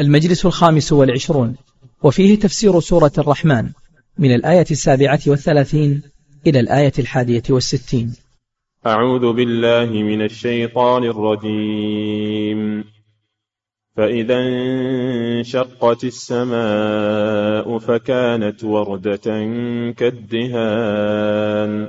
[0.00, 1.56] المجلس الخامس والعشرون
[2.02, 3.68] وفيه تفسير سورة الرحمن
[4.18, 6.02] من الآية السابعة والثلاثين
[6.46, 8.12] إلى الآية الحادية والستين
[8.86, 12.84] أعوذ بالله من الشيطان الرجيم
[13.96, 19.26] فإذا انشقت السماء فكانت وردة
[19.96, 21.88] كالدهان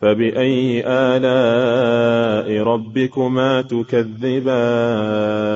[0.00, 5.55] فبأي آلاء ربكما تكذبان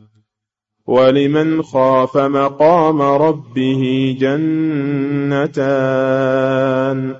[0.91, 7.15] ولمن خاف مقام ربه جنتان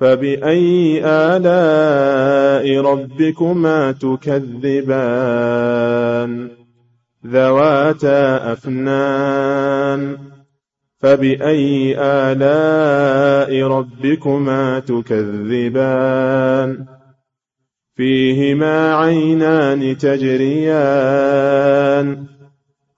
[0.00, 6.48] فباي الاء ربكما تكذبان
[7.26, 10.16] ذواتا افنان
[11.00, 16.86] فباي الاء ربكما تكذبان
[17.96, 21.77] فيهما عينان تجريان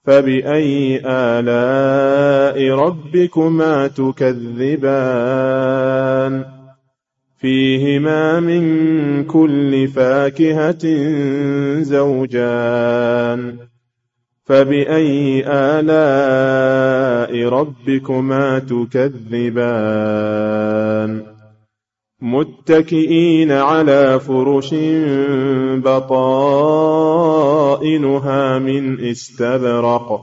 [0.05, 6.45] فبأي آلاء ربكما تكذبان
[7.37, 8.63] فيهما من
[9.23, 10.85] كل فاكهة
[11.81, 13.55] زوجان
[14.45, 21.23] فبأي آلاء ربكما تكذبان
[22.21, 24.75] متكئين على فرش
[25.85, 27.30] بطان
[27.81, 30.21] خزائنها مِنْ إِسْتَبْرَقٍ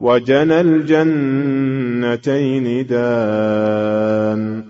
[0.00, 4.64] وَجَنَى الْجَنَّتَيْنِ دَانٍ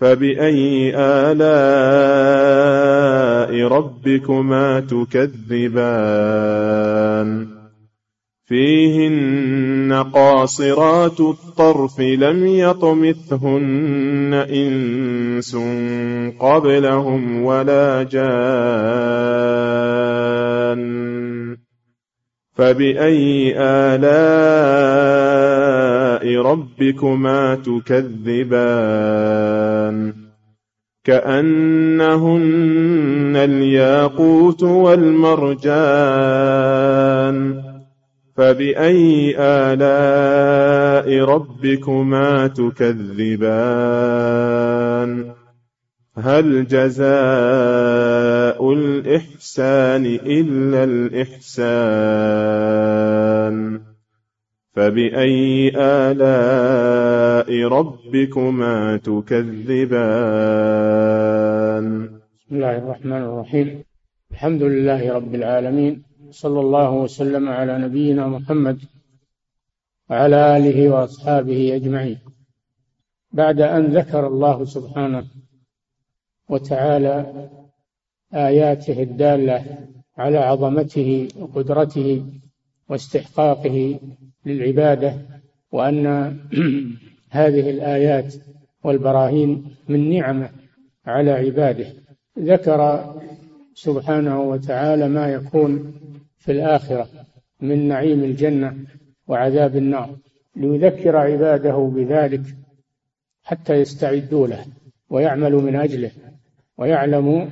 [0.00, 7.48] فَبِأَيِّ آلَاءِ رَبِّكُمَا تُكَذِّبَانِ
[8.48, 15.56] فيهن قاصرات الطرف لم يطمثهن إنس
[16.38, 18.32] قبلهم ولا جان
[22.54, 30.14] فبأي آلاء ربكما تكذبان
[31.04, 37.62] كأنهن الياقوت والمرجان
[38.36, 45.32] فبأي آلاء ربكما تكذبان
[46.18, 47.12] هل جزاء
[48.72, 52.11] الإحسان إلا الإحسان
[54.72, 61.86] فبأي آلاء ربكما تكذبان
[62.46, 63.84] بسم الله الرحمن الرحيم
[64.30, 68.78] الحمد لله رب العالمين صلى الله وسلم على نبينا محمد
[70.10, 72.18] وعلى آله وأصحابه أجمعين
[73.32, 75.24] بعد أن ذكر الله سبحانه
[76.48, 77.48] وتعالى
[78.34, 79.78] آياته الدالة
[80.18, 82.24] على عظمته وقدرته
[82.88, 83.98] واستحقاقه
[84.46, 85.14] للعبادة
[85.72, 86.06] وأن
[87.30, 88.34] هذه الآيات
[88.84, 90.50] والبراهين من نعمة
[91.06, 91.86] على عباده
[92.38, 93.04] ذكر
[93.74, 95.94] سبحانه وتعالى ما يكون
[96.38, 97.08] في الآخرة
[97.60, 98.76] من نعيم الجنة
[99.28, 100.16] وعذاب النار
[100.56, 102.42] ليذكر عباده بذلك
[103.44, 104.64] حتى يستعدوا له
[105.10, 106.10] ويعملوا من أجله
[106.78, 107.46] ويعلموا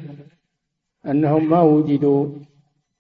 [1.07, 2.29] أنهم ما وجدوا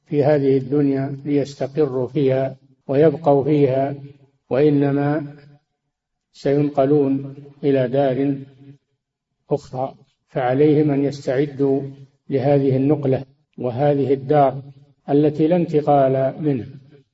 [0.06, 2.56] في هذه الدنيا ليستقروا فيها
[2.90, 3.94] ويبقوا فيها
[4.50, 5.36] وإنما
[6.32, 7.34] سينقلون
[7.64, 8.38] إلى دار
[9.50, 9.94] أخرى
[10.28, 11.82] فعليهم أن يستعدوا
[12.30, 13.24] لهذه النقلة
[13.58, 14.62] وهذه الدار
[15.10, 16.66] التي لا انتقال منها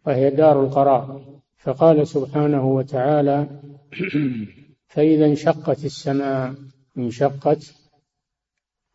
[0.06, 1.22] وهي دار القرار
[1.58, 3.46] فقال سبحانه وتعالى
[4.94, 6.54] فإذا انشقت السماء
[6.98, 7.74] انشقت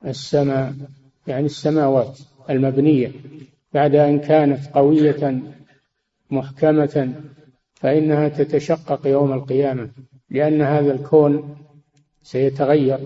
[0.05, 0.73] السماء
[1.27, 2.19] يعني السماوات
[2.49, 3.11] المبنية
[3.73, 5.39] بعد أن كانت قوية
[6.31, 7.13] محكمة
[7.75, 9.89] فإنها تتشقق يوم القيامة
[10.29, 11.55] لأن هذا الكون
[12.21, 12.99] سيتغير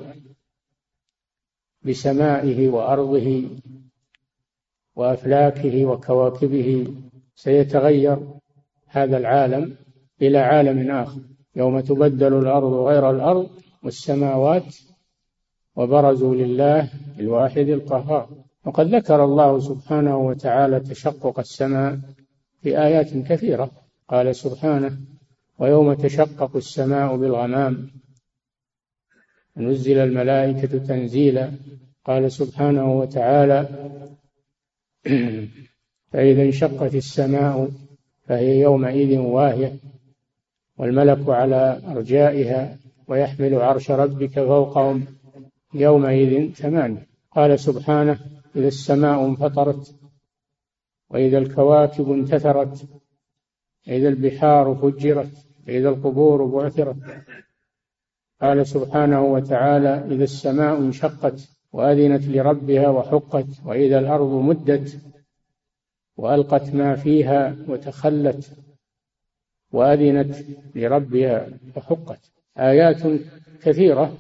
[1.84, 3.44] بسمائه وأرضه
[4.96, 6.88] وأفلاكه وكواكبه
[7.36, 8.18] سيتغير
[8.88, 9.76] هذا العالم
[10.22, 11.22] إلى عالم آخر
[11.56, 13.50] يوم تبدل الأرض غير الأرض
[13.84, 14.76] والسماوات
[15.76, 16.90] وبرزوا لله
[17.20, 18.30] الواحد القهار
[18.66, 22.00] وقد ذكر الله سبحانه وتعالى تشقق السماء
[22.66, 23.72] في آيات كثيرة
[24.10, 24.98] قال سبحانه
[25.60, 27.92] ويوم تشقق السماء بالغمام
[29.58, 31.52] نزل الملائكة تنزيلا
[32.06, 33.68] قال سبحانه وتعالى
[36.12, 37.70] فإذا انشقت السماء
[38.28, 39.76] فهي يومئذ واهية
[40.78, 42.78] والملك على أرجائها
[43.08, 45.06] ويحمل عرش ربك فوقهم
[45.74, 48.20] يومئذ ثمانية قال سبحانه
[48.56, 49.96] إذا السماء انفطرت
[51.16, 52.86] وإذا الكواكب انتثرت
[53.88, 56.96] إذا البحار فجرت إذا القبور بعثرت
[58.42, 65.00] قال سبحانه وتعالى إذا السماء انشقت وأذنت لربها وحقت وإذا الأرض مدت
[66.18, 68.52] وألقت ما فيها وتخلت
[69.72, 70.36] وأذنت
[70.76, 71.48] لربها
[71.78, 73.02] وحقت آيات
[73.62, 74.18] كثيرة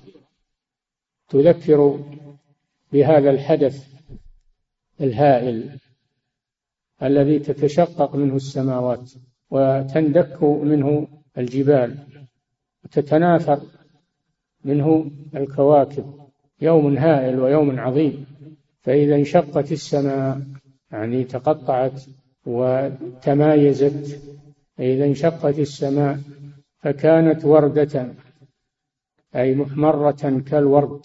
[1.29, 1.99] تذكر
[2.93, 3.87] بهذا الحدث
[5.01, 5.69] الهائل
[7.03, 9.11] الذي تتشقق منه السماوات
[9.51, 11.07] وتندك منه
[11.37, 11.95] الجبال
[12.83, 13.59] وتتناثر
[14.65, 16.13] منه الكواكب
[16.61, 18.25] يوم هائل ويوم عظيم
[18.81, 20.41] فإذا انشقت السماء
[20.91, 22.03] يعني تقطعت
[22.45, 24.19] وتمايزت
[24.77, 26.19] فإذا انشقت السماء
[26.79, 28.11] فكانت وردة
[29.35, 30.99] أي محمرة كالورد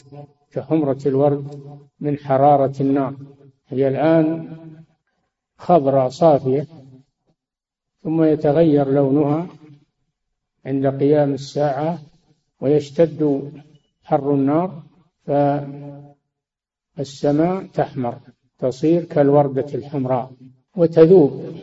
[0.53, 1.47] كحمرة الورد
[2.01, 3.15] من حرارة النار
[3.71, 4.57] هي الآن
[5.61, 6.67] خضراء صافية
[8.03, 9.47] ثم يتغير لونها
[10.67, 11.99] عند قيام الساعة
[12.61, 13.51] ويشتد
[14.05, 14.83] حر النار
[16.97, 18.19] فالسماء تحمر
[18.59, 20.33] تصير كالوردة الحمراء
[20.77, 21.55] وتذوب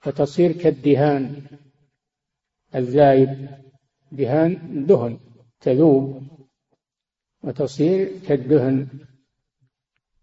[0.00, 1.42] فتصير كالدهان
[2.74, 3.48] الذايب
[4.12, 5.18] دهان دهن
[5.60, 6.22] تذوب
[7.44, 8.88] وتصير كالدهن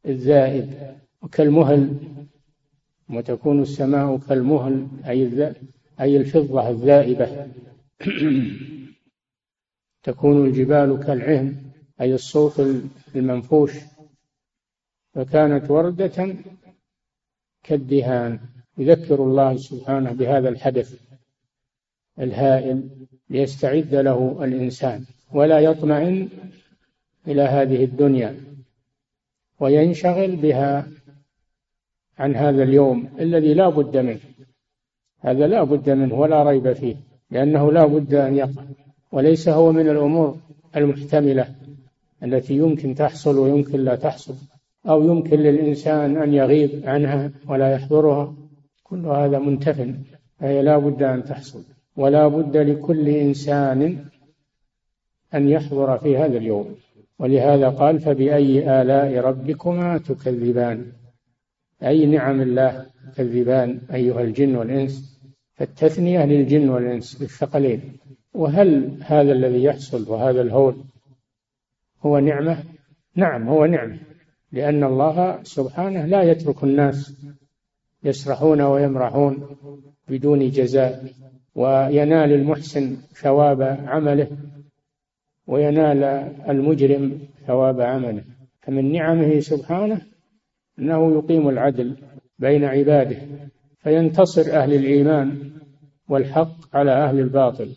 [0.05, 1.97] الذائب وكالمهل
[3.09, 5.53] وتكون السماء كالمهل أي
[6.01, 7.27] أي الفضة الذائبة
[10.03, 11.63] تكون الجبال كالعهن
[12.01, 12.61] أي الصوف
[13.15, 13.71] المنفوش
[15.13, 16.35] فكانت وردة
[17.63, 18.39] كالدهان
[18.77, 21.01] يذكر الله سبحانه بهذا الحدث
[22.19, 22.89] الهائل
[23.29, 26.29] ليستعد له الإنسان ولا يطمئن
[27.27, 28.37] إلى هذه الدنيا
[29.59, 30.87] وينشغل بها
[32.19, 34.19] عن هذا اليوم الذي لا بد منه
[35.21, 36.95] هذا لا بد منه ولا ريب فيه
[37.31, 38.63] لأنه لا بد أن يقع
[39.11, 40.37] وليس هو من الأمور
[40.77, 41.47] المحتملة
[42.23, 44.35] التي يمكن تحصل ويمكن لا تحصل
[44.89, 48.33] أو يمكن للإنسان أن يغيب عنها ولا يحضرها
[48.83, 49.95] كل هذا منتفن
[50.39, 51.63] فهي لا بد أن تحصل
[51.97, 53.97] ولا بد لكل إنسان
[55.35, 56.75] أن يحضر في هذا اليوم
[57.19, 60.85] ولهذا قال فبأي آلاء ربكما تكذبان
[61.85, 62.85] أي نعم الله
[63.15, 65.19] تكذبان أيها الجن والإنس
[65.53, 67.81] فالتثنية للجن والإنس للثقلين
[68.33, 70.75] وهل هذا الذي يحصل وهذا الهول
[72.01, 72.57] هو نعمة
[73.15, 73.99] نعم هو نعمة
[74.51, 77.15] لأن الله سبحانه لا يترك الناس
[78.03, 79.47] يسرحون ويمرحون
[80.09, 81.03] بدون جزاء
[81.55, 84.27] وينال المحسن ثواب عمله
[85.47, 86.03] وينال
[86.49, 88.23] المجرم ثواب عمله
[88.61, 90.01] فمن نعمه سبحانه
[90.79, 91.95] أنه يقيم العدل
[92.39, 93.17] بين عباده
[93.83, 95.51] فينتصر أهل الإيمان
[96.09, 97.73] والحق على أهل الباطل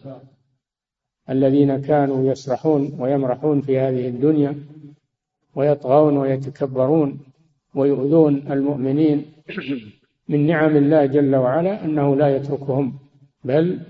[1.31, 4.55] الذين كانوا يسرحون ويمرحون في هذه الدنيا
[5.55, 7.19] ويطغون ويتكبرون
[7.75, 9.25] ويؤذون المؤمنين
[10.29, 12.99] من نعم الله جل وعلا أنه لا يتركهم
[13.45, 13.81] بل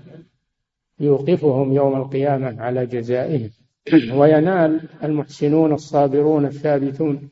[0.99, 3.49] يوقفهم يوم القيامة على جزائهم
[4.17, 7.29] وينال المحسنون الصابرون الثابتون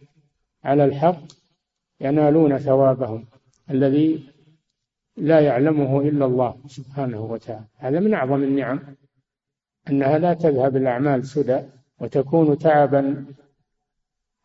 [0.66, 1.22] على الحق
[2.02, 3.28] ينالون ثوابهم
[3.70, 4.24] الذي
[5.18, 8.80] لا يعلمه إلا الله سبحانه وتعالى هذا من أعظم النعم
[9.90, 11.60] أنها لا تذهب الأعمال سدى
[12.00, 13.26] وتكون تعبا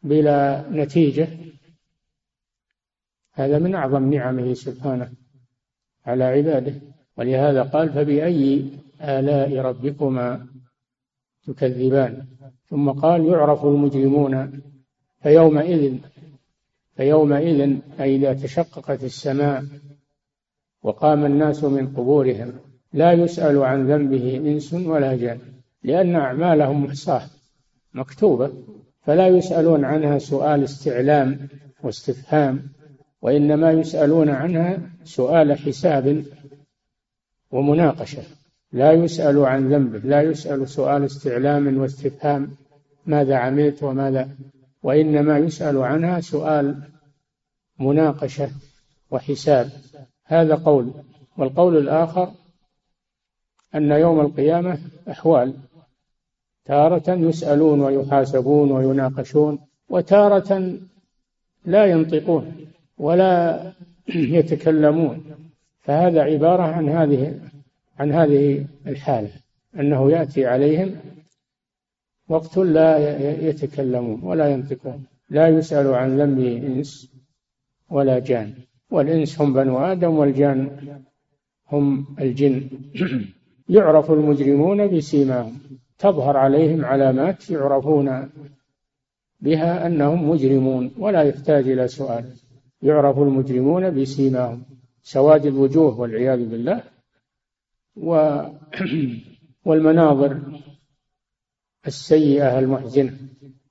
[0.03, 1.29] بلا نتيجة
[3.35, 5.13] هذا من أعظم نعمه سبحانه
[6.07, 6.75] على عباده
[7.17, 10.47] ولهذا قال فبأي آلاء ربكما
[11.47, 12.27] تكذبان
[12.69, 14.63] ثم قال يعرف المجرمون
[15.23, 15.99] فيومئذ
[17.01, 19.65] فيومئذ أي إذا تشققت السماء
[20.83, 22.53] وقام الناس من قبورهم
[22.93, 25.39] لا يسأل عن ذنبه إنس ولا جان
[25.83, 27.23] لأن أعمالهم محصاة
[27.95, 28.51] مكتوبة
[29.03, 31.49] فلا يسألون عنها سؤال استعلام
[31.83, 32.63] واستفهام
[33.23, 36.23] وإنما يسألون عنها سؤال حساب
[37.51, 38.23] ومناقشة
[38.73, 42.51] لا يسأل عن ذنبه لا يسأل سؤال استعلام واستفهام
[43.07, 44.29] ماذا عملت وماذا
[44.83, 46.77] وإنما يسأل عنها سؤال
[47.81, 48.49] مناقشة
[49.11, 49.71] وحساب
[50.25, 50.93] هذا قول
[51.39, 52.31] والقول الآخر
[53.75, 54.79] أن يوم القيامة
[55.11, 55.55] أحوال
[56.65, 59.59] تارة يسألون ويحاسبون ويناقشون
[59.89, 60.79] وتارة
[61.65, 62.65] لا ينطقون
[62.99, 63.63] ولا
[64.39, 65.25] يتكلمون
[65.81, 67.41] فهذا عبارة عن هذه
[67.99, 69.31] عن هذه الحالة
[69.81, 70.97] أنه يأتي عليهم
[72.29, 72.99] وقت لا
[73.49, 77.11] يتكلمون ولا ينطقون لا يسأل عن ذنب إنس
[77.91, 78.53] ولا جان
[78.91, 80.71] والإنس هم بنو آدم والجان
[81.73, 82.71] هم الجن
[83.77, 85.59] يعرف المجرمون بسيماهم
[85.99, 88.31] تظهر عليهم علامات يعرفون
[89.41, 92.25] بها أنهم مجرمون ولا يحتاج إلى سؤال
[92.83, 94.63] يعرف المجرمون بسيماهم
[95.03, 96.83] سواد الوجوه والعياذ بالله
[97.97, 98.41] و
[99.67, 100.39] والمناظر
[101.87, 103.13] السيئة المحزنة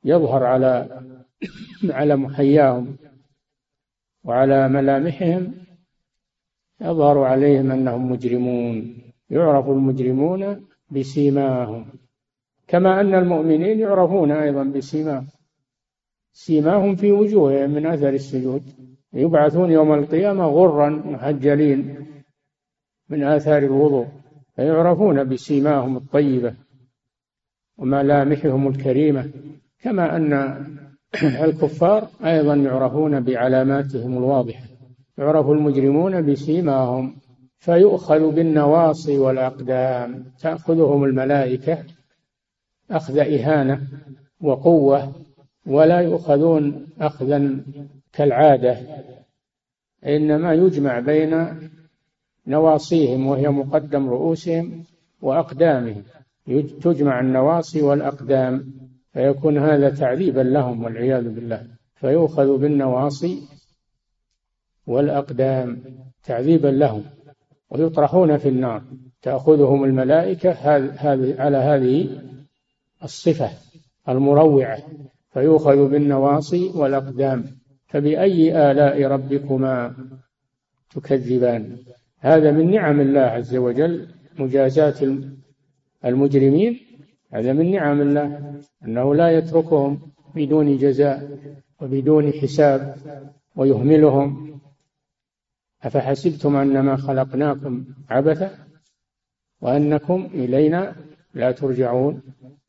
[0.04, 1.02] يظهر على
[2.00, 2.96] على محياهم
[4.24, 5.52] وعلى ملامحهم
[6.82, 8.96] يظهر عليهم أنهم مجرمون
[9.30, 11.86] يعرف المجرمون بسيماهم
[12.68, 15.28] كما أن المؤمنين يعرفون أيضا بسيماهم
[16.34, 18.64] سيماهم في وجوههم من أثر السجود
[19.14, 21.96] يبعثون يوم القيامة غرا محجلين
[23.10, 24.08] من آثار الوضوء
[24.56, 26.56] فيعرفون بسيماهم الطيبة
[27.78, 29.32] وملامحهم الكريمة
[29.84, 30.34] كما أن
[31.48, 34.64] الكفار أيضا يعرفون بعلاماتهم الواضحة
[35.18, 37.16] يعرف المجرمون بسيماهم
[37.60, 41.78] فيؤخذ بالنواصي والأقدام تأخذهم الملائكة
[42.92, 43.80] أخذ إهانة
[44.42, 45.12] وقوة
[45.68, 47.58] ولا يؤخذون أخذا
[48.14, 48.78] كالعادة
[50.06, 51.46] إنما يجمع بين
[52.48, 54.84] نواصيهم وهي مقدم رؤوسهم
[55.22, 56.04] وأقدامهم
[56.82, 58.80] تجمع النواصي والأقدام
[59.20, 63.38] فيكون هذا تعذيبا لهم والعياذ بالله فيؤخذ بالنواصي
[64.88, 65.82] والأقدام
[66.24, 67.04] تعذيبا لهم
[67.70, 68.84] ويطرحون في النار
[69.22, 70.58] تأخذهم الملائكة
[71.42, 72.10] على هذه
[73.04, 73.50] الصفة
[74.10, 74.80] المروعة
[75.30, 77.44] فيؤخذ بالنواصي والأقدام
[77.88, 79.94] فبأي آلاء ربكما
[80.96, 81.78] تكذبان
[82.20, 84.08] هذا من نعم الله عز وجل
[84.40, 85.18] مجازاة
[86.06, 86.80] المجرمين
[87.34, 90.00] هذا من نعم الله أنه لا يتركهم
[90.36, 91.40] بدون جزاء
[91.82, 92.96] وبدون حساب
[93.56, 94.60] ويهملهم
[95.84, 98.52] أفحسبتم أنما خلقناكم عبثا
[99.62, 100.96] وأنكم إلينا
[101.34, 102.22] لا ترجعون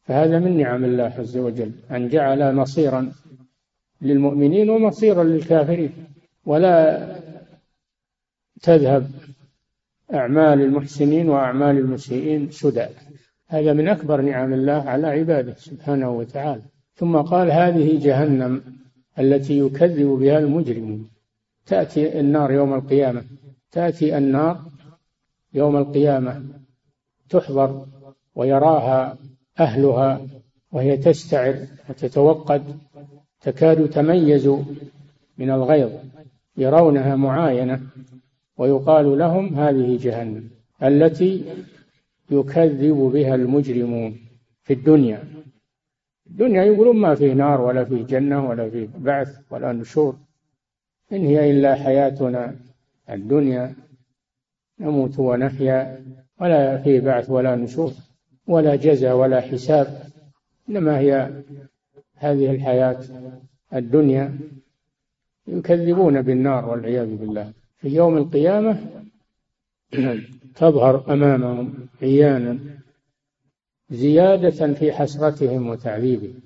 [0.03, 3.13] فهذا من نعم الله عز وجل أن جعل مصيرا
[4.03, 5.93] للمؤمنين ومصيرا للكافرين
[6.47, 7.07] ولا
[8.63, 9.07] تذهب
[10.15, 12.87] أعمال المحسنين وأعمال المسيئين سدى
[13.51, 16.63] هذا من أكبر نعم الله على عباده سبحانه وتعالى
[16.95, 18.63] ثم قال هذه جهنم
[19.19, 21.09] التي يكذب بها المجرمون
[21.67, 23.23] تأتي النار يوم القيامة
[23.73, 24.61] تأتي النار
[25.55, 26.43] يوم القيامة
[27.29, 27.87] تحضر
[28.35, 29.17] ويراها
[29.61, 30.21] أهلها
[30.73, 31.55] وهي تستعر
[31.89, 32.65] وتتوقد
[33.41, 34.47] تكاد تميز
[35.39, 35.91] من الغيظ
[36.57, 37.81] يرونها معاينة
[38.59, 40.49] ويقال لهم هذه جهنم
[40.83, 41.45] التي
[42.31, 44.21] يكذب بها المجرمون
[44.63, 45.25] في الدنيا
[46.27, 50.17] الدنيا يقولون ما في نار ولا في جنة ولا في بعث ولا نشور
[51.13, 52.57] إن هي إلا حياتنا
[53.11, 53.75] الدنيا
[54.81, 56.05] نموت ونحيا
[56.41, 57.93] ولا في بعث ولا نشور
[58.47, 60.03] ولا جزاء ولا حساب
[60.69, 61.43] إنما هي
[62.17, 63.01] هذه الحياة
[63.75, 64.39] الدنيا
[65.49, 68.81] يكذبون بالنار والعياذ بالله في يوم القيامة
[70.55, 72.59] تظهر أمامهم عيانا
[73.91, 76.41] زيادة في حسرتهم وتعذيبهم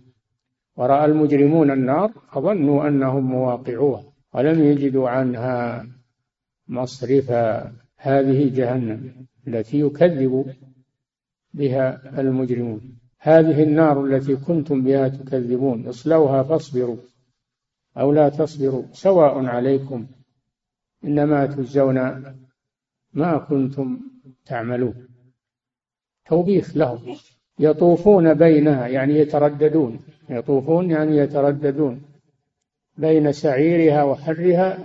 [0.76, 5.86] ورأى المجرمون النار فظنوا أنهم مواقعوها ولم يجدوا عنها
[6.68, 9.12] مصرفا هذه جهنم
[9.48, 10.54] التي يكذب
[11.54, 16.96] بها المجرمون هذه النار التي كنتم بها تكذبون اصلوها فاصبروا
[17.96, 20.06] أو لا تصبروا سواء عليكم
[21.04, 21.98] إنما تجزون
[23.14, 24.00] ما كنتم
[24.46, 25.08] تعملون
[26.26, 27.16] توبيخ لهم
[27.58, 32.02] يطوفون بينها يعني يترددون يطوفون يعني يترددون
[32.96, 34.78] بين سعيرها وحرها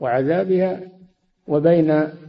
[0.00, 0.80] وعذابها
[1.48, 1.86] وبين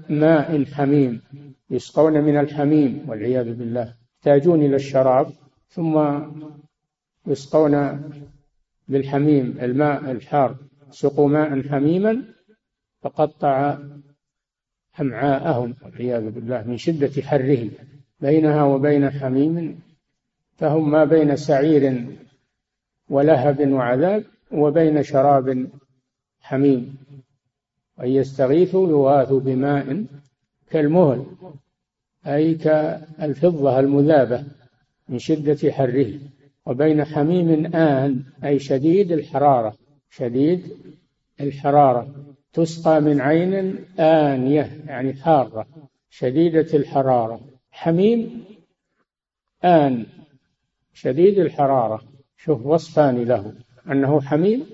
[0.09, 1.21] ماء حميم
[1.69, 5.27] يسقون من الحميم والعياذ بالله يحتاجون إلى الشراب
[5.67, 6.19] ثم
[7.27, 8.01] يسقون
[8.87, 10.57] بالحميم الماء الحار
[10.91, 12.23] سقوا ماء حميما
[13.01, 13.77] فقطع
[15.01, 17.71] أمعاءهم والعياذ بالله من شدة حرهم
[18.21, 19.79] بينها وبين حميم
[20.55, 22.05] فهم ما بين سعير
[23.09, 25.67] ولهب وعذاب وبين شراب
[26.41, 26.97] حميم
[28.03, 30.05] أن يستغيثوا يغاثوا بماء
[30.69, 31.25] كالمهل
[32.27, 34.43] أي كالفضة المذابة
[35.09, 36.19] من شدة حره
[36.65, 39.73] وبين حميم آن أي شديد الحرارة
[40.09, 40.61] شديد
[41.41, 42.15] الحرارة
[42.53, 43.53] تسقى من عين
[43.99, 45.67] آنية يعني حارة
[46.09, 47.39] شديدة الحرارة
[47.71, 48.43] حميم
[49.63, 50.05] آن
[50.93, 52.01] شديد الحرارة
[52.37, 53.53] شوف وصفان له
[53.91, 54.65] أنه حميم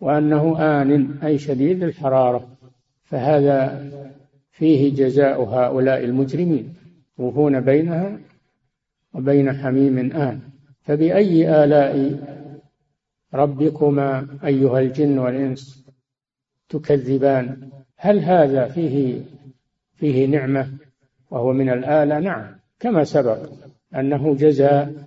[0.00, 2.48] وأنه آن أي شديد الحرارة
[3.02, 3.90] فهذا
[4.52, 6.74] فيه جزاء هؤلاء المجرمين
[7.18, 8.18] وهون بينها
[9.14, 10.40] وبين حميم آن
[10.82, 12.18] فبأي آلاء
[13.34, 15.81] ربكما أيها الجن والإنس
[16.72, 19.22] تكذبان هل هذا فيه
[19.94, 20.72] فيه نعمة
[21.30, 23.48] وهو من الآلة نعم كما سبق
[23.94, 25.06] أنه جزاء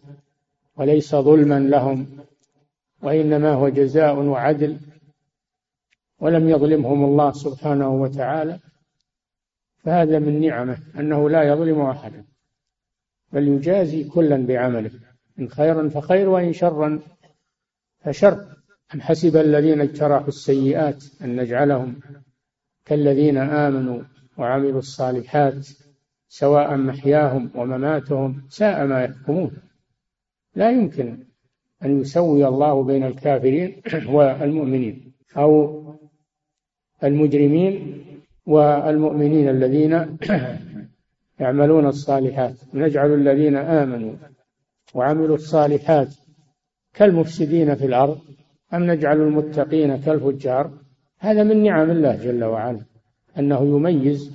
[0.77, 2.05] وليس ظلما لهم
[3.03, 4.77] وإنما هو جزاء وعدل
[6.19, 8.59] ولم يظلمهم الله سبحانه وتعالى
[9.77, 12.25] فهذا من نعمه أنه لا يظلم أحدا
[13.33, 14.91] بل يجازي كلا بعمله
[15.39, 16.99] إن خيرا فخير وإن شرا
[17.99, 18.54] فشر
[18.93, 21.99] أم حسب الذين اجترحوا السيئات أن نجعلهم
[22.85, 24.01] كالذين آمنوا
[24.37, 25.67] وعملوا الصالحات
[26.29, 29.51] سواء محياهم ومماتهم ساء ما يحكمون
[30.55, 31.17] لا يمكن
[31.85, 33.81] أن يسوي الله بين الكافرين
[34.13, 35.83] والمؤمنين أو
[37.03, 38.03] المجرمين
[38.45, 40.17] والمؤمنين الذين
[41.39, 44.13] يعملون الصالحات نجعل الذين آمنوا
[44.93, 46.13] وعملوا الصالحات
[46.93, 48.19] كالمفسدين في الأرض
[48.73, 50.71] أم نجعل المتقين كالفجار
[51.19, 52.81] هذا من نعم الله جل وعلا
[53.39, 54.31] أنه يميز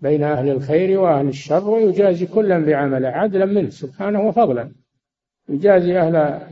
[0.00, 4.70] بين أهل الخير وأهل الشر ويجازي كلا بعمله عدلا منه سبحانه وفضلا
[5.48, 6.46] يجازي أهل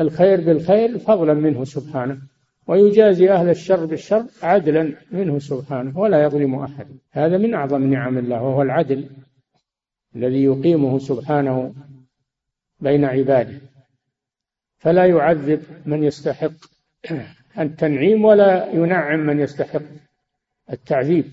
[0.00, 2.18] الخير بالخير فضلا منه سبحانه
[2.66, 8.42] ويجازي أهل الشر بالشر عدلا منه سبحانه ولا يظلم أحد هذا من أعظم نعم الله
[8.42, 9.08] وهو العدل
[10.16, 11.74] الذي يقيمه سبحانه
[12.80, 13.60] بين عباده
[14.78, 16.50] فلا يعذب من يستحق
[17.58, 19.82] التنعيم ولا ينعم من يستحق
[20.72, 21.24] التعذيب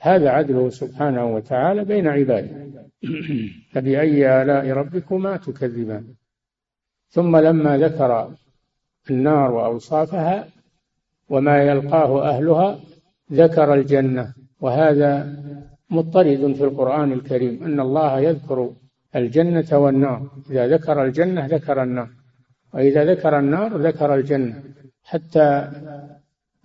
[0.00, 2.70] هذا عدله سبحانه وتعالى بين عباده
[3.72, 6.04] فبأي آلاء ربكما تكذبان
[7.10, 8.34] ثم لما ذكر
[9.10, 10.46] النار وأوصافها
[11.28, 12.80] وما يلقاه أهلها
[13.32, 15.36] ذكر الجنة وهذا
[15.90, 18.70] مضطرد في القرآن الكريم أن الله يذكر
[19.16, 22.08] الجنة والنار إذا ذكر الجنة ذكر النار
[22.74, 24.62] وإذا ذكر النار ذكر الجنة
[25.04, 25.68] حتى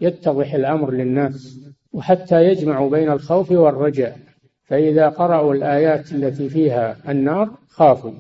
[0.02, 1.60] يتضح الأمر للناس
[1.94, 4.18] وحتى يجمعوا بين الخوف والرجاء
[4.64, 8.12] فإذا قرأوا الآيات التي فيها النار خافوا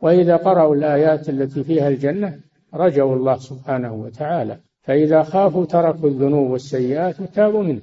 [0.00, 2.40] وإذا قرأوا الآيات التي فيها الجنة
[2.74, 7.80] رجوا الله سبحانه وتعالى فإذا خافوا تركوا الذنوب والسيئات وتابوا منه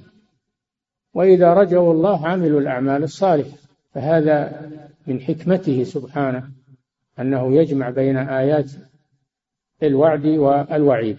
[1.14, 3.56] وإذا رجوا الله عملوا الأعمال الصالحة
[3.94, 4.52] فهذا
[5.06, 6.44] من حكمته سبحانه
[7.20, 8.70] أنه يجمع بين آيات
[9.82, 11.16] الوعد والوعيد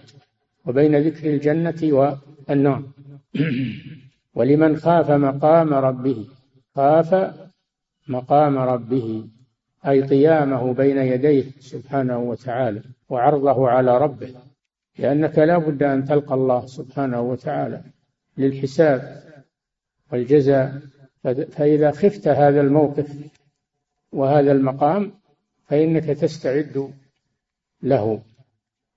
[0.66, 2.12] وبين ذكر الجنة
[2.48, 2.82] والنار
[4.36, 6.26] ولمن خاف مقام ربه
[6.76, 7.34] خاف
[8.08, 9.24] مقام ربه
[9.86, 14.34] أي قيامه بين يديه سبحانه وتعالى وعرضه على ربه
[14.98, 17.80] لأنك لا بد أن تلقى الله سبحانه وتعالى
[18.38, 19.22] للحساب
[20.12, 20.80] والجزاء
[21.50, 23.16] فإذا خفت هذا الموقف
[24.12, 25.12] وهذا المقام
[25.66, 26.92] فإنك تستعد
[27.82, 28.20] له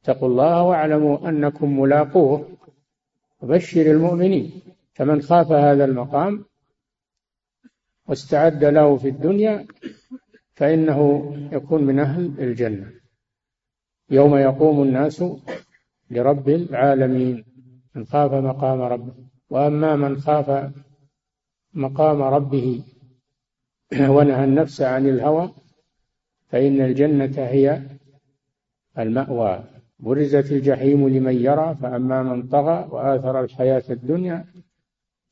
[0.09, 2.49] اتقوا الله واعلموا أنكم ملاقوه
[3.41, 4.51] وبشر المؤمنين
[4.93, 6.45] فمن خاف هذا المقام
[8.07, 9.65] واستعد له في الدنيا
[10.53, 12.91] فإنه يكون من أهل الجنة
[14.09, 15.23] يوم يقوم الناس
[16.11, 17.45] لرب العالمين
[17.95, 19.13] من خاف مقام ربه
[19.49, 20.71] وأما من خاف
[21.73, 22.83] مقام ربه
[23.99, 25.51] ونهى النفس عن الهوى
[26.49, 27.81] فإن الجنة هي
[28.99, 29.63] المأوى
[29.99, 34.45] برزت الجحيم لمن يرى فأما من طغى وآثر الحياة الدنيا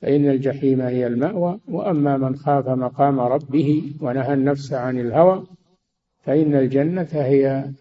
[0.01, 5.43] فإن الجحيم هي المأوى وأما من خاف مقام ربه ونهى النفس عن الهوى
[6.23, 7.71] فإن الجنة هي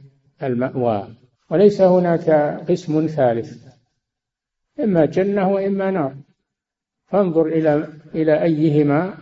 [0.43, 1.09] المأوى
[1.51, 2.31] وليس هناك
[2.71, 3.65] قسم ثالث
[4.81, 6.15] إما جنة وإما نار
[7.07, 9.15] فانظر إلى إلى أيهما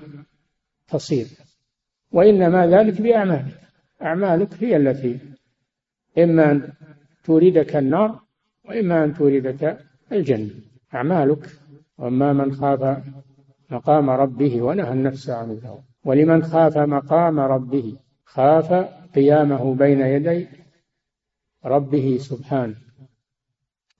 [0.89, 1.27] تصير
[2.13, 3.55] وإنما ذلك بأعمالك
[4.03, 5.19] أعمالك هي التي
[6.19, 6.73] إما
[7.25, 8.21] توردك النار
[8.69, 9.79] وإما أن توردك
[10.13, 10.51] الجنة
[10.95, 11.49] أعمالك
[11.99, 13.03] وأما من خاف
[13.71, 18.73] مقام ربه ونهى النفس عن الهوى ولمن خاف مقام ربه خاف
[19.15, 20.47] قيامه بين يدي
[21.65, 22.75] ربه سبحانه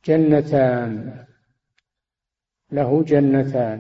[0.05, 1.25] جنتان
[2.73, 3.79] له جنتان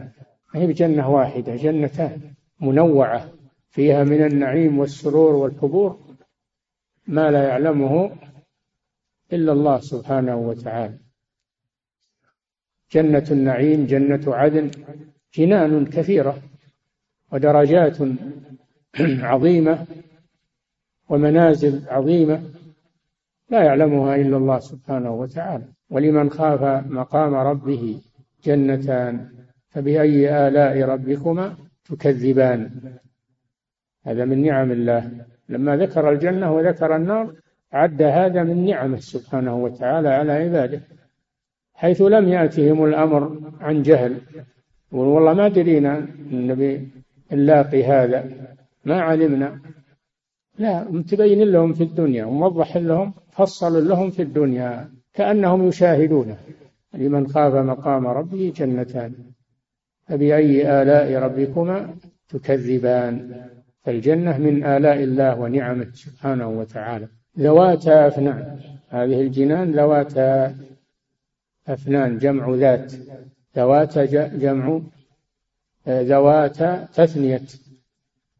[0.54, 2.20] ما هي بجنة واحدة جنتان
[2.60, 3.28] منوعة
[3.70, 5.98] فيها من النعيم والسرور والحبور
[7.06, 8.10] ما لا يعلمه
[9.32, 10.98] إلا الله سبحانه وتعالى
[12.92, 14.70] جنة النعيم جنة عدن
[15.34, 16.38] جنان كثيرة
[17.32, 17.98] ودرجات
[19.00, 19.86] عظيمة
[21.08, 22.42] ومنازل عظيمة
[23.50, 28.00] لا يعلمها إلا الله سبحانه وتعالى ولمن خاف مقام ربه
[28.44, 29.28] جنتان
[29.68, 32.70] فبأي آلاء ربكما تكذبان
[34.02, 35.12] هذا من نعم الله
[35.48, 37.34] لما ذكر الجنة وذكر النار
[37.72, 40.80] عد هذا من نعمه سبحانه وتعالى على عباده
[41.74, 44.16] حيث لم يأتهم الأمر عن جهل
[44.92, 45.98] والله ما درينا
[46.32, 46.88] النبي
[47.32, 48.30] نلاقي هذا
[48.84, 49.58] ما علمنا
[50.58, 56.38] لا متبين لهم في الدنيا وموضح لهم فصل لهم في الدنيا كأنهم يشاهدونه
[56.94, 59.14] لمن خاف مقام ربه جنتان
[60.06, 61.94] فبأي آلاء ربكما
[62.28, 63.44] تكذبان
[63.80, 70.56] فالجنة من آلاء الله ونعمه سبحانه وتعالى ذواتا أفنان هذه الجنان ذواتا
[71.68, 72.92] أفنان جمع ذات
[73.56, 74.04] ذواتا
[74.36, 74.80] جمع
[75.88, 77.42] ذواتا آه، تثنية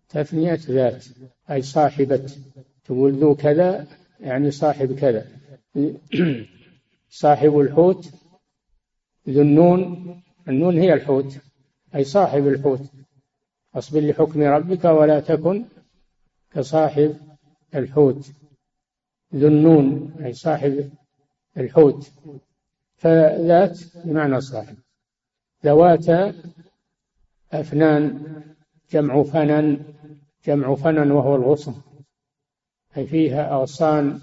[0.09, 1.05] تثنية ذات
[1.51, 2.31] أي صاحبة
[2.85, 3.87] تقول ذو كذا
[4.21, 5.27] يعني صاحب كذا
[7.11, 8.11] صاحب الحوت
[9.29, 10.15] ذو النون
[10.49, 11.39] النون هي الحوت
[11.95, 12.81] أي صاحب الحوت
[13.75, 15.65] أصبر لحكم ربك ولا تكن
[16.55, 17.15] كصاحب
[17.75, 18.31] الحوت
[19.37, 20.91] ذو النون أي صاحب
[21.57, 22.11] الحوت
[22.97, 24.77] فذات بمعنى صاحب
[25.65, 26.35] ذواتا
[27.53, 28.23] أفنان
[28.91, 29.79] جمع فنن
[30.45, 31.75] جمع فنن وهو الغصن
[32.97, 34.21] أي فيها أغصان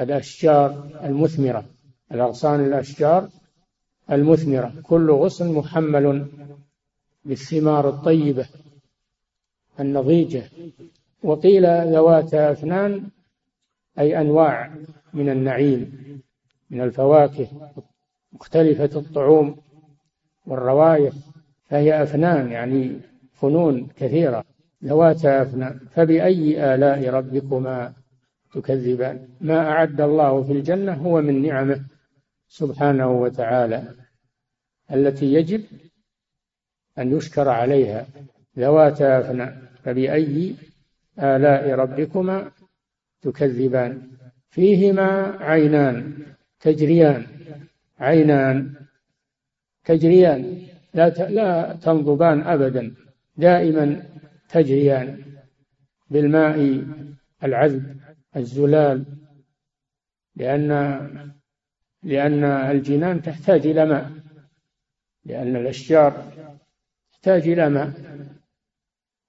[0.00, 1.64] الأشجار المثمرة
[2.12, 3.28] الأغصان الأشجار
[4.12, 6.26] المثمرة كل غصن محمل
[7.24, 8.46] بالثمار الطيبة
[9.80, 10.42] النضيجة
[11.22, 13.08] وقيل ذوات أفنان
[13.98, 14.70] أي أنواع
[15.14, 15.92] من النعيم
[16.70, 17.70] من الفواكه
[18.32, 19.56] مختلفة الطعوم
[20.46, 21.12] والروائح
[21.68, 23.00] فهي أفنان يعني
[23.32, 24.44] فنون كثيرة
[24.84, 27.92] ذوات أفنان فبأي آلاء ربكما
[28.54, 31.84] تكذبان ما أعد الله في الجنة هو من نعمه
[32.48, 33.94] سبحانه وتعالى
[34.92, 35.64] التي يجب
[36.98, 38.06] أن يشكر عليها
[38.58, 40.54] ذوات أفنان فبأي
[41.18, 42.50] آلاء ربكما
[43.24, 44.10] تكذبان
[44.50, 45.10] فيهما
[45.42, 46.26] عينان
[46.60, 47.26] تجريان
[47.98, 48.56] عينان
[49.84, 50.42] تجريان
[50.94, 52.94] لا لا تنضبان ابدا
[53.36, 53.86] دائما
[54.48, 55.08] تجريان
[56.10, 56.82] بالماء
[57.44, 58.00] العذب
[58.36, 59.04] الزلال
[60.36, 60.68] لأن
[62.02, 64.10] لأن الجنان تحتاج إلى ماء
[65.24, 66.12] لأن الأشجار
[67.12, 67.90] تحتاج إلى ماء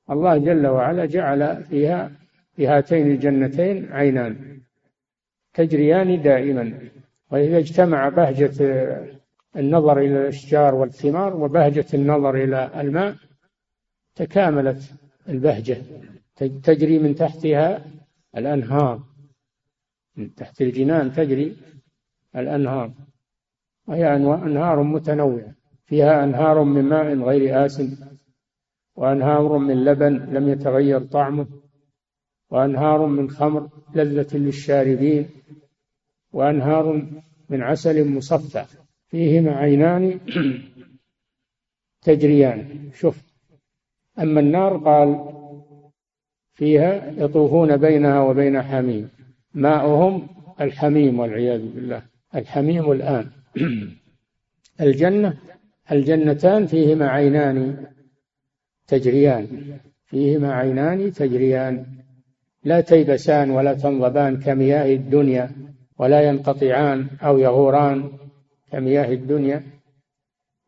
[0.10, 2.12] الله جل وعلا جعل فيها
[2.56, 4.62] في هاتين الجنتين عينان
[5.54, 6.80] تجريان دائما
[7.32, 8.52] وإذا اجتمع بهجة
[9.58, 13.16] النظر إلى الأشجار والثمار وبهجة النظر إلى الماء
[14.16, 14.82] تكاملت
[15.30, 15.78] البهجة
[16.64, 17.86] تجري من تحتها
[18.38, 19.00] الأنهار
[20.18, 21.56] من تحت الجنان تجري
[22.36, 22.92] الأنهار
[23.88, 25.52] وهي أنهار متنوعة
[25.86, 27.98] فيها أنهار من ماء غير آسن
[28.96, 31.46] وأنهار من لبن لم يتغير طعمه
[32.56, 35.30] وأنهار من خمر لذة للشاربين
[36.34, 37.06] وأنهار
[37.50, 38.66] من عسل مصفى
[39.08, 40.20] فيهما عينان
[42.02, 43.22] تجريان شوف
[44.20, 45.26] أما النار قال
[46.54, 49.10] فيها يطوفون بينها وبين حميم
[49.54, 50.28] ماؤهم
[50.62, 52.02] الحميم والعياذ بالله
[52.36, 53.30] الحميم الآن
[54.82, 55.38] الجنة
[55.92, 57.86] الجنتان فيهما عينان
[58.88, 61.86] تجريان فيهما عينان تجريان
[62.66, 65.52] لا تيبسان ولا تنضبان كمياه الدنيا
[65.98, 68.12] ولا ينقطعان أو يغوران
[68.72, 69.64] كمياه الدنيا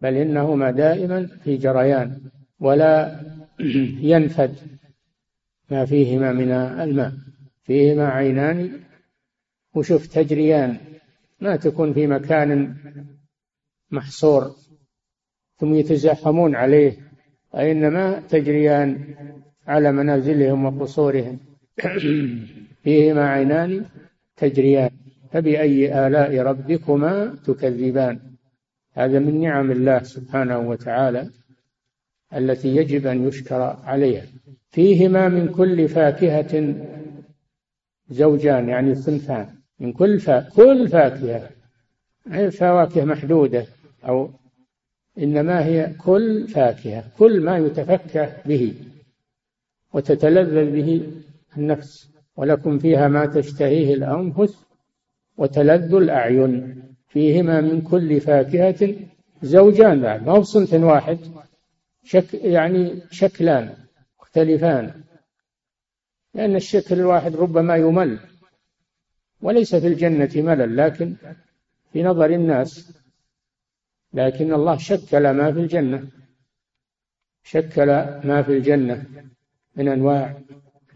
[0.01, 2.21] بل إنهما دائما في جريان
[2.59, 3.19] ولا
[4.13, 4.55] ينفد
[5.71, 7.11] ما فيهما من الماء
[7.63, 8.79] فيهما عينان
[9.75, 10.77] وشوف تجريان
[11.41, 12.75] ما تكون في مكان
[13.91, 14.51] محصور
[15.59, 16.93] ثم يتزاحمون عليه
[17.53, 19.15] وإنما تجريان
[19.67, 21.39] على منازلهم وقصورهم
[22.83, 23.85] فيهما عينان
[24.35, 24.89] تجريان
[25.31, 28.19] فبأي آلاء ربكما تكذبان
[28.93, 31.29] هذا من نعم الله سبحانه وتعالى
[32.35, 34.23] التي يجب أن يشكر عليها
[34.69, 36.75] فيهما من كل فاكهة
[38.09, 39.47] زوجان يعني صنفان
[39.79, 40.49] من كل فا...
[40.49, 41.49] كل فاكهة
[42.27, 43.65] يعني فواكه محدودة
[44.07, 44.29] أو
[45.17, 48.73] إنما هي كل فاكهة كل ما يتفكه به
[49.93, 51.01] وتتلذذ به
[51.57, 54.65] النفس ولكم فيها ما تشتهيه الأنفس
[55.37, 58.95] وتلذ الأعين فيهما من كل فاكهة
[59.41, 61.19] زوجان بعد ما هو صنف واحد
[62.03, 63.73] شك يعني شكلان
[64.21, 64.93] مختلفان
[66.33, 68.19] لأن الشكل الواحد ربما يمل
[69.41, 71.15] وليس في الجنة ملل لكن
[71.93, 72.97] في نظر الناس
[74.13, 76.07] لكن الله شكل ما في الجنة
[77.43, 77.85] شكل
[78.27, 79.05] ما في الجنة
[79.75, 80.37] من أنواع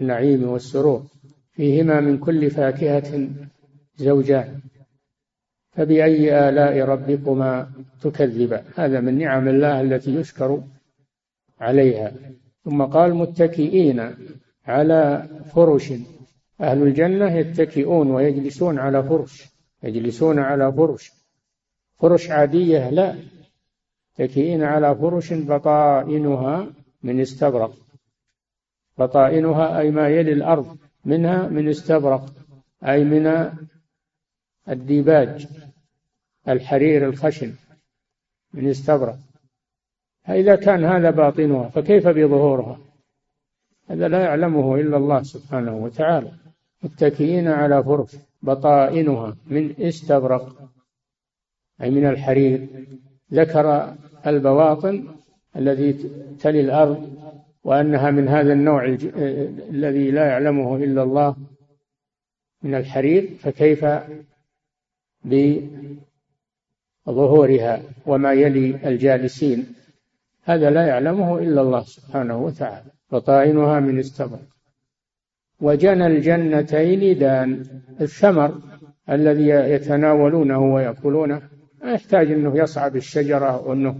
[0.02, 1.04] النعيم والسرور
[1.52, 3.30] فيهما من كل فاكهة
[3.96, 4.60] زوجان
[5.72, 10.64] فبأي آلاء ربكما تكذبا هذا من نعم الله التي يشكر
[11.60, 12.12] عليها
[12.66, 14.12] ثم قال متكئين
[14.66, 15.94] على فرش
[16.62, 19.46] أهل الجنة يتكئون ويجلسون على فرش
[19.84, 21.12] يجلسون على فرش
[21.96, 23.16] فرش عادية لا
[24.20, 26.68] متكئين على فرش بطائنها
[27.04, 27.74] من استبرق
[28.98, 32.26] بطائنها أي ما يلي الأرض منها من استبرق
[32.84, 33.50] أي من
[34.70, 35.48] الديباج
[36.50, 37.54] الحرير الخشن
[38.54, 39.18] من استبرق
[40.28, 42.80] فإذا كان هذا باطنها فكيف بظهورها
[43.88, 46.32] هذا لا يعلمه إلا الله سبحانه وتعالى
[46.84, 50.70] متكئين على فرش بطائنها من استبرق
[51.82, 52.68] أي من الحرير
[53.34, 53.96] ذكر
[54.28, 55.08] البواطن
[55.58, 55.94] الذي
[56.40, 57.31] تلي الأرض
[57.64, 58.88] وأنها من هذا النوع آه،
[59.70, 61.36] الذي لا يعلمه إلا الله
[62.64, 63.86] من الحرير فكيف
[67.06, 69.68] بظهورها وما يلي الجالسين
[70.44, 74.40] هذا لا يعلمه إلا الله سبحانه وتعالى فطائنها من استبرق
[75.62, 77.52] وجنى الجنتين دان
[78.02, 78.60] الثمر
[79.10, 81.42] الذي يتناولونه ويأكلونه
[81.84, 83.98] ما يحتاج أنه يصعد الشجرة وأنه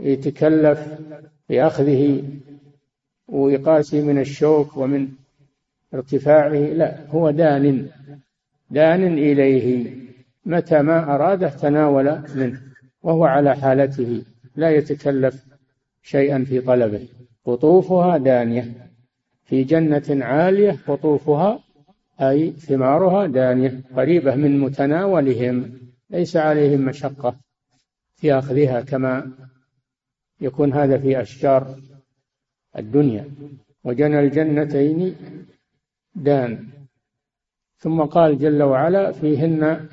[0.00, 0.88] يتكلف
[1.48, 2.22] بأخذه
[3.28, 5.08] وإيقاسه من الشوك ومن
[5.94, 7.88] ارتفاعه لا هو دان
[8.70, 9.90] دان إليه
[10.46, 12.60] متى ما أراده تناول منه
[13.02, 14.22] وهو على حالته
[14.56, 15.44] لا يتكلف
[16.02, 17.08] شيئا في طلبه
[17.44, 18.72] قطوفها دانية
[19.44, 21.58] في جنة عالية قطوفها
[22.20, 25.70] أي ثمارها دانية قريبة من متناولهم
[26.10, 27.36] ليس عليهم مشقة
[28.16, 29.30] في أخذها كما
[30.40, 31.76] يكون هذا في أشجار
[32.78, 33.30] الدنيا
[33.84, 35.16] وجنى الجنتين
[36.14, 36.68] دان
[37.78, 39.88] ثم قال جل وعلا فيهن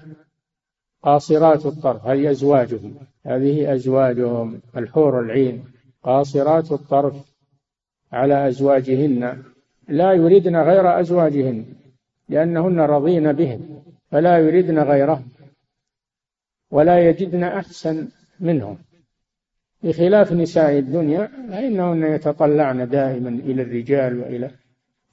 [1.01, 5.63] قاصرات الطرف هي أزواجهم هذه أزواجهم الحور العين
[6.03, 7.31] قاصرات الطرف
[8.11, 9.43] على أزواجهن
[9.89, 11.65] لا يريدن غير أزواجهن
[12.29, 15.27] لأنهن رضين بهم فلا يريدن غيرهم
[16.71, 18.07] ولا يجدن أحسن
[18.39, 18.77] منهم
[19.83, 24.51] بخلاف نساء الدنيا فإنهن يتطلعن دائما إلى الرجال وإلى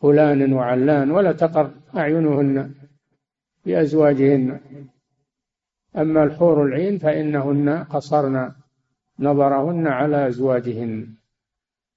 [0.01, 2.75] فلان وعلان ولا تقر أعينهن
[3.67, 4.61] بأزواجهن
[5.97, 8.53] أما الحور العين فإنهن قصرن
[9.19, 11.07] نظرهن على أزواجهن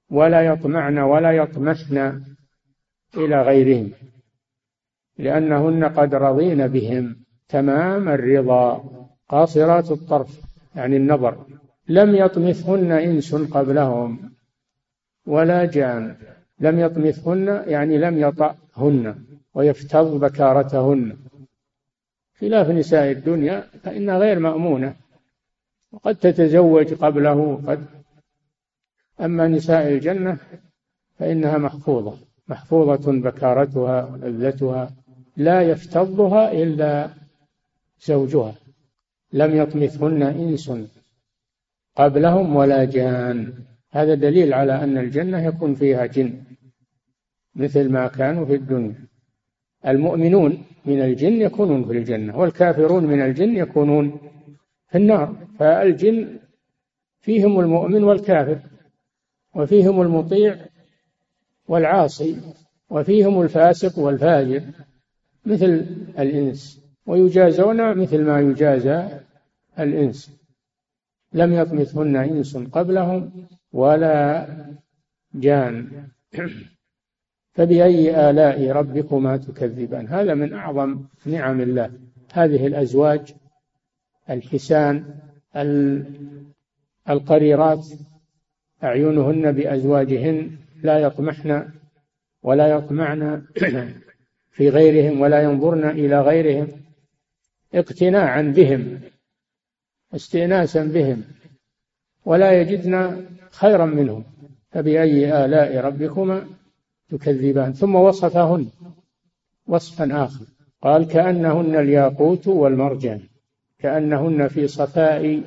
[0.10, 1.98] ولا يطمعن ولا يطمحن
[3.18, 3.92] إلى غيرهم
[5.18, 7.16] لأنهن قد رضين بهم
[7.50, 8.84] تمام الرضا
[9.30, 10.42] قاصرات الطرف
[10.76, 11.46] يعني النظر
[11.92, 14.32] لم يطمثهن إنس قبلهم
[15.26, 16.16] ولا جان
[16.60, 19.24] لم يطمثهن يعني لم يطأهن
[19.54, 21.18] ويفتض بكارتهن
[22.42, 24.96] خلاف نساء الدنيا فإنها غير مأمونة
[25.92, 27.86] وقد تتزوج قبله قد
[29.22, 30.38] أما نساء الجنة
[31.20, 34.92] فإنها محفوظة محفوظة بكارتها ولذتها
[35.38, 37.10] لا يفتضها إلا
[38.06, 38.56] زوجها
[39.34, 40.72] لم يطمثهن إنس
[42.02, 43.54] قبلهم ولا جان
[43.92, 46.34] هذا دليل على أن الجنة يكون فيها جن
[47.56, 48.96] مثل ما كانوا في الدنيا
[49.88, 54.20] المؤمنون من الجن يكونون في الجنة والكافرون من الجن يكونون
[54.90, 56.40] في النار فالجن
[57.20, 58.60] فيهم المؤمن والكافر
[59.56, 60.56] وفيهم المطيع
[61.68, 62.38] والعاصي
[62.90, 64.64] وفيهم الفاسق والفاجر
[65.46, 65.86] مثل
[66.20, 69.08] الإنس ويجازون مثل ما يجازى
[69.80, 70.41] الإنس
[71.34, 74.48] لم يطمثهن إنس قبلهم ولا
[75.34, 76.08] جان
[77.54, 81.92] فبأي آلاء ربكما تكذبان هذا من أعظم نعم الله
[82.34, 83.34] هذه الأزواج
[84.30, 85.16] الحسان
[87.10, 87.88] القريرات
[88.84, 90.52] أعينهن بأزواجهن
[90.84, 91.68] لا يطمحن
[92.44, 93.46] ولا يطمعن
[94.52, 96.68] في غيرهم ولا ينظرن إلى غيرهم
[97.74, 99.00] اقتناعا بهم
[100.14, 101.24] واستئناسا بهم
[102.26, 104.24] ولا يجدن خيرا منهم
[104.70, 106.48] فبأي آلاء ربكما
[107.10, 108.68] تكذبان ثم وصفهن
[109.68, 110.46] وصفا آخر
[110.82, 113.22] قال كأنهن الياقوت والمرجان
[113.80, 115.44] كأنهن في صفاء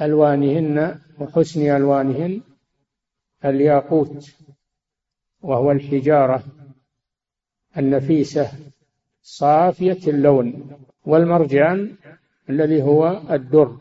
[0.00, 2.40] ألوانهن وحسن ألوانهن
[3.44, 4.30] الياقوت
[5.42, 6.42] وهو الحجارة
[7.78, 8.48] النفيسة
[9.22, 10.70] صافية اللون
[11.04, 11.96] والمرجان
[12.50, 13.76] الذي هو الدر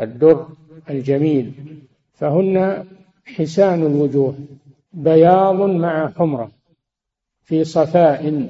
[0.00, 0.46] الدر
[0.90, 1.52] الجميل
[2.14, 2.84] فهن
[3.24, 4.34] حسان الوجوه
[4.92, 6.50] بياض مع حمرة
[7.42, 8.46] في صفاء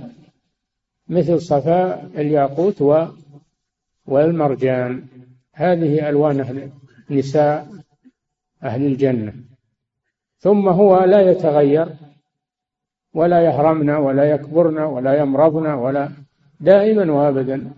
[1.09, 2.85] مثل صفاء الياقوت
[4.07, 5.05] والمرجان
[5.55, 6.71] هذه ألوان أهل
[7.11, 7.67] نساء
[8.63, 9.35] أهل الجنة
[10.39, 11.89] ثم هو لا يتغير
[13.15, 16.11] ولا يهرمنا ولا يكبرنا ولا يمرضنا ولا
[16.61, 17.71] دائما وابدا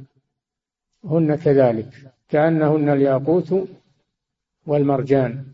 [1.05, 1.89] هن كذلك
[2.29, 3.69] كأنهن الياقوت
[4.67, 5.45] والمرجان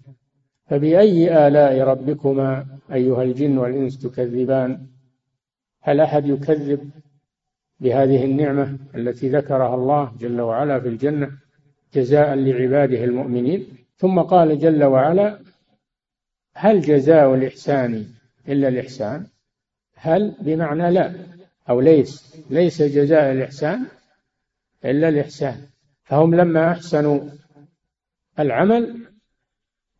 [0.67, 4.87] فبأي آلاء ربكما أيها الجن والإنس تكذبان
[5.83, 6.91] هل أحد يكذب
[7.81, 11.31] بهذه النعمة التي ذكرها الله جل وعلا في الجنة
[11.95, 15.39] جزاء لعباده المؤمنين ثم قال جل وعلا
[16.55, 18.07] هل جزاء الإحسان
[18.49, 19.27] إلا الإحسان
[19.97, 21.13] هل بمعنى لا
[21.71, 23.81] أو ليس ليس جزاء الإحسان
[24.85, 25.67] إلا الإحسان
[26.05, 27.21] فهم لما أحسنوا
[28.39, 28.97] العمل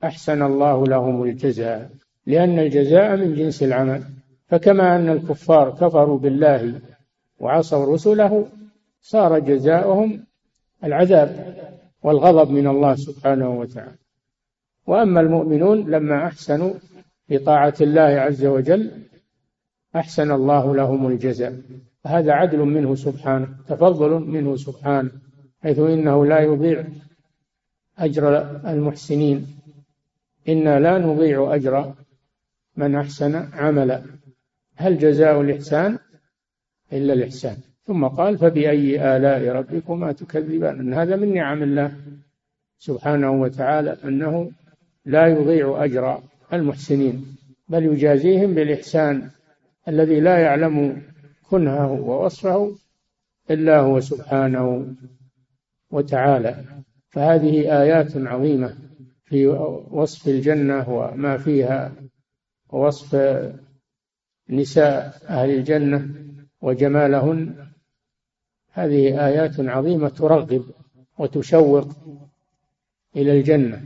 [0.05, 1.91] أحسن الله لهم الجزاء
[2.27, 4.03] لأن الجزاء من جنس العمل
[4.47, 6.81] فكما أن الكفار كفروا بالله
[7.41, 8.49] وعصوا رسله
[9.01, 10.25] صار جزاؤهم
[10.85, 11.59] العذاب
[12.03, 13.95] والغضب من الله سبحانه وتعالى
[14.87, 16.75] وأما المؤمنون لما أحسنوا
[17.29, 18.91] بطاعة الله عز وجل
[19.97, 21.55] أحسن الله لهم الجزاء
[22.07, 25.11] هذا عدل منه سبحانه تفضل منه سبحانه
[25.63, 26.85] حيث إنه لا يضيع
[27.99, 28.39] أجر
[28.71, 29.47] المحسنين
[30.49, 31.95] إنا لا نضيع أجر
[32.77, 34.03] من أحسن عملا
[34.77, 35.99] هل جزاء الإحسان
[36.93, 37.57] إلا الإحسان
[37.87, 41.93] ثم قال فبأي آلاء ربكما تكذبان أن هذا من نعم الله
[42.79, 44.51] سبحانه وتعالى أنه
[45.05, 46.19] لا يضيع أجر
[46.53, 47.37] المحسنين
[47.69, 49.31] بل يجازيهم بالإحسان
[49.89, 51.03] الذي لا يعلم
[51.51, 52.75] كنهه ووصفه
[53.51, 54.95] إلا هو سبحانه
[55.91, 56.65] وتعالى
[57.09, 58.75] فهذه آيات عظيمة
[59.25, 59.47] في
[59.91, 61.93] وصف الجنة وما فيها
[62.71, 63.17] ووصف
[64.51, 66.09] نساء أهل الجنة
[66.61, 67.69] وجمالهن
[68.73, 70.63] هذه آيات عظيمة ترغب
[71.19, 71.89] وتشوق
[73.17, 73.85] إلى الجنة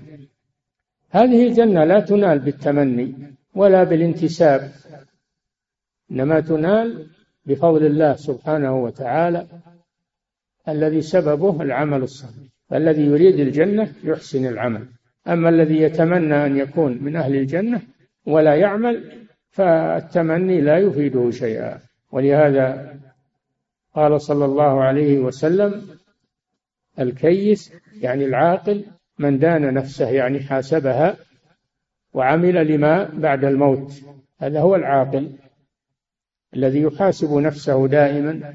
[1.11, 4.71] هذه الجنة لا تنال بالتمني ولا بالانتساب
[6.11, 7.11] إنما تنال
[7.47, 9.47] بفضل الله سبحانه وتعالى
[10.69, 14.87] الذي سببه العمل الصالح فالذي يريد الجنة يحسن العمل
[15.29, 17.83] أما الذي يتمنى أن يكون من أهل الجنة
[18.27, 19.13] ولا يعمل
[19.51, 21.79] فالتمني لا يفيده شيئا
[22.13, 22.97] ولهذا
[23.95, 25.83] قال صلى الله عليه وسلم
[27.01, 28.85] الكيس يعني العاقل
[29.19, 31.17] من دان نفسه يعني حاسبها
[32.15, 33.93] وعمل لما بعد الموت
[34.39, 35.31] هذا هو العاقل
[36.57, 38.55] الذي يحاسب نفسه دائما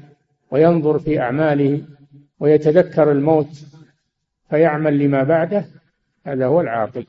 [0.50, 1.82] وينظر في أعماله
[2.40, 3.64] ويتذكر الموت
[4.50, 5.64] فيعمل لما بعده
[6.26, 7.06] هذا هو العاقل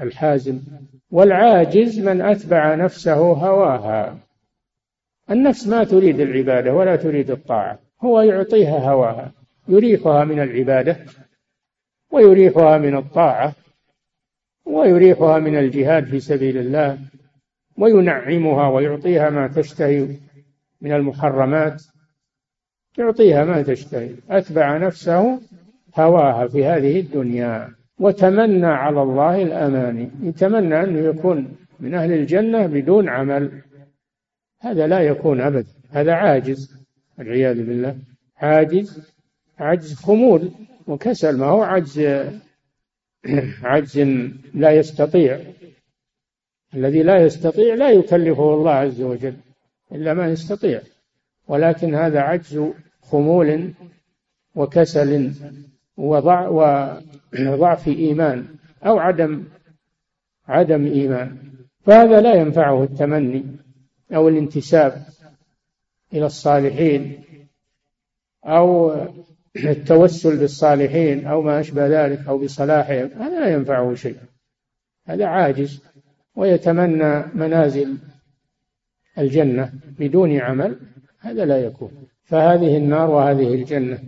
[0.00, 0.58] الحازم
[1.10, 4.18] والعاجز من أتبع نفسه هواها
[5.30, 9.32] النفس ما تريد العبادة ولا تريد الطاعة هو يعطيها هواها
[9.68, 10.96] يريحها من العبادة
[12.10, 13.52] ويريحها من الطاعة
[14.66, 16.98] ويريحها من الجهاد في سبيل الله
[17.78, 20.16] وينعمها ويعطيها ما تشتهي
[20.82, 21.82] من المحرمات
[22.98, 25.40] يعطيها ما تشتهي أتبع نفسه
[25.96, 27.68] هواها في هذه الدنيا
[27.98, 33.52] وتمنى على الله الأماني يتمنى أنه يكون من أهل الجنة بدون عمل
[34.60, 36.84] هذا لا يكون أبدا هذا عاجز
[37.18, 37.96] والعياذ بالله
[38.36, 39.12] عاجز
[39.58, 40.50] عجز خمول
[40.86, 42.02] وكسل ما هو عجز
[43.64, 43.98] عجز
[44.54, 45.40] لا يستطيع
[46.74, 49.34] الذي لا يستطيع لا يكلفه الله عز وجل
[49.92, 50.80] إلا من يستطيع
[51.48, 52.60] ولكن هذا عجز
[53.02, 53.72] خمول
[54.54, 55.32] وكسل
[57.32, 58.44] وضعف إيمان
[58.86, 59.44] أو عدم
[60.48, 61.36] عدم إيمان
[61.80, 63.44] فهذا لا ينفعه التمني
[64.14, 65.02] أو الانتساب
[66.12, 67.20] إلى الصالحين
[68.46, 68.92] أو
[69.56, 74.16] التوسل بالصالحين أو ما أشبه ذلك أو بصلاحهم هذا لا ينفعه شيء
[75.06, 75.80] هذا عاجز
[76.36, 77.98] ويتمنى منازل
[79.18, 80.78] الجنة بدون عمل
[81.20, 81.90] هذا لا يكون
[82.24, 83.98] فهذه النار وهذه الجنة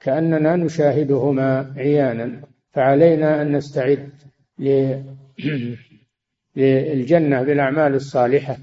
[0.00, 4.10] كأننا نشاهدهما عيانا فعلينا أن نستعد
[6.56, 8.56] للجنة بالأعمال الصالحة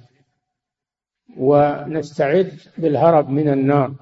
[1.37, 3.93] ونستعد بالهرب من النار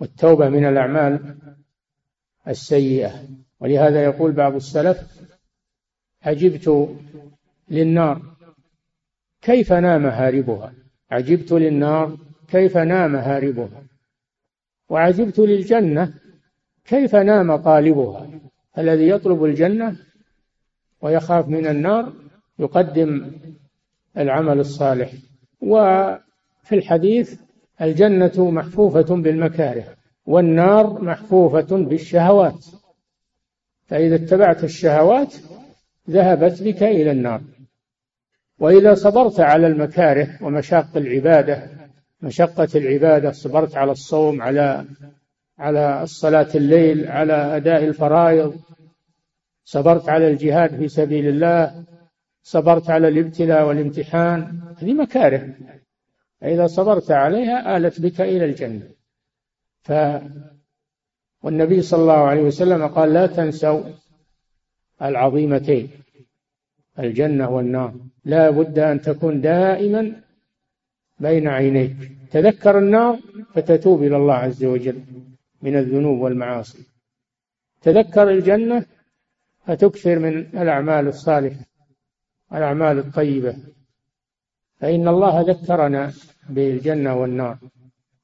[0.00, 1.36] والتوبة من الأعمال
[2.48, 3.10] السيئة
[3.60, 4.98] ولهذا يقول بعض السلف
[6.22, 6.96] عجبت
[7.70, 8.22] للنار
[9.42, 10.72] كيف نام هاربها
[11.14, 12.16] عجبت للنار
[12.48, 13.82] كيف نام هاربها
[14.88, 16.14] وعجبت للجنة
[16.84, 18.28] كيف نام طالبها
[18.78, 19.96] الذي يطلب الجنة
[21.02, 22.12] ويخاف من النار
[22.58, 23.30] يقدم
[24.18, 25.12] العمل الصالح
[25.60, 27.40] وفي الحديث
[27.82, 29.84] الجنة محفوفة بالمكاره
[30.26, 32.66] والنار محفوفة بالشهوات
[33.86, 35.34] فإذا اتبعت الشهوات
[36.10, 37.40] ذهبت بك إلى النار
[38.58, 41.70] وإذا صبرت على المكاره ومشاق العبادة
[42.22, 44.84] مشقة العبادة صبرت على الصوم على
[45.58, 48.54] على صلاة الليل على أداء الفرائض
[49.64, 51.84] صبرت على الجهاد في سبيل الله
[52.42, 55.54] صبرت على الابتلاء والامتحان هذه مكاره
[56.40, 58.88] فإذا صبرت عليها آلت بك إلى الجنة
[59.82, 59.92] ف
[61.42, 63.82] والنبي صلى الله عليه وسلم قال لا تنسوا
[65.02, 65.88] العظيمتين
[66.98, 70.20] الجنة والنار لا بد أن تكون دائما
[71.20, 71.96] بين عينيك
[72.30, 73.18] تذكر النار
[73.54, 75.00] فتتوب إلى الله عز وجل
[75.62, 76.86] من الذنوب والمعاصي
[77.82, 78.84] تذكر الجنة
[79.66, 81.64] فتكثر من الأعمال الصالحة
[82.54, 83.54] الأعمال الطيبة
[84.76, 86.12] فإن الله ذكرنا
[86.50, 87.58] بالجنة والنار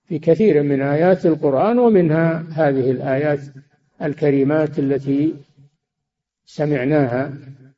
[0.04, 3.40] في كثير من آيات القرآن ومنها هذه الآيات
[4.02, 5.34] الكريمات التي
[6.44, 7.32] سمعناها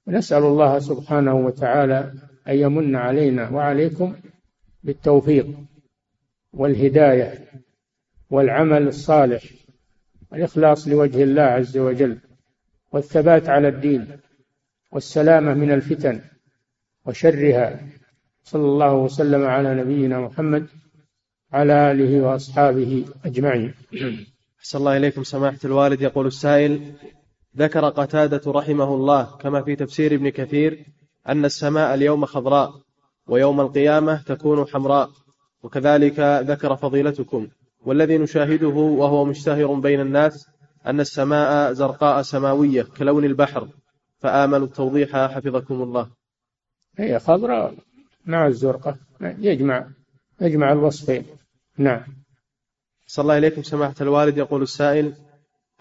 [0.07, 2.13] ونسأل الله سبحانه وتعالى
[2.49, 4.17] أن يمن علينا وعليكم
[4.83, 5.47] بالتوفيق
[6.53, 7.47] والهداية
[8.31, 9.43] والعمل الصالح
[10.33, 12.19] والإخلاص لوجه الله عز وجل
[12.93, 14.07] والثبات على الدين
[14.93, 16.21] والسلامة من الفتن
[17.07, 17.81] وشرها
[18.45, 20.67] صلى الله وسلم على نبينا محمد
[21.53, 23.75] على آله وأصحابه أجمعين
[24.59, 26.93] أحسن الله إليكم سماحة الوالد يقول السائل
[27.57, 30.87] ذكر قتادة رحمه الله كما في تفسير ابن كثير
[31.29, 32.73] أن السماء اليوم خضراء
[33.27, 35.11] ويوم القيامة تكون حمراء
[35.63, 37.49] وكذلك ذكر فضيلتكم
[37.87, 40.47] والذي نشاهده وهو مشتهر بين الناس
[40.87, 43.69] أن السماء زرقاء سماوية كلون البحر
[44.19, 46.11] فآملوا التوضيح حفظكم الله
[46.99, 47.73] هي خضراء
[48.27, 49.87] مع نعم، الزرقة يجمع
[50.41, 51.25] يجمع الوصفين
[51.79, 52.01] نعم
[53.07, 55.15] صلى الله إليكم سماحة الوالد يقول السائل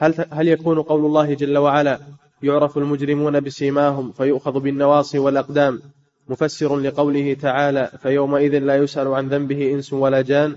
[0.02, 2.00] هل, هل يكون قول الله جل وعلا
[2.44, 5.82] يعرف المجرمون بسيماهم فيؤخذ بالنواصي والأقدام
[6.30, 10.56] مفسر لقوله تعالى فيومئذ لا يسأل عن ذنبه إنس ولا جان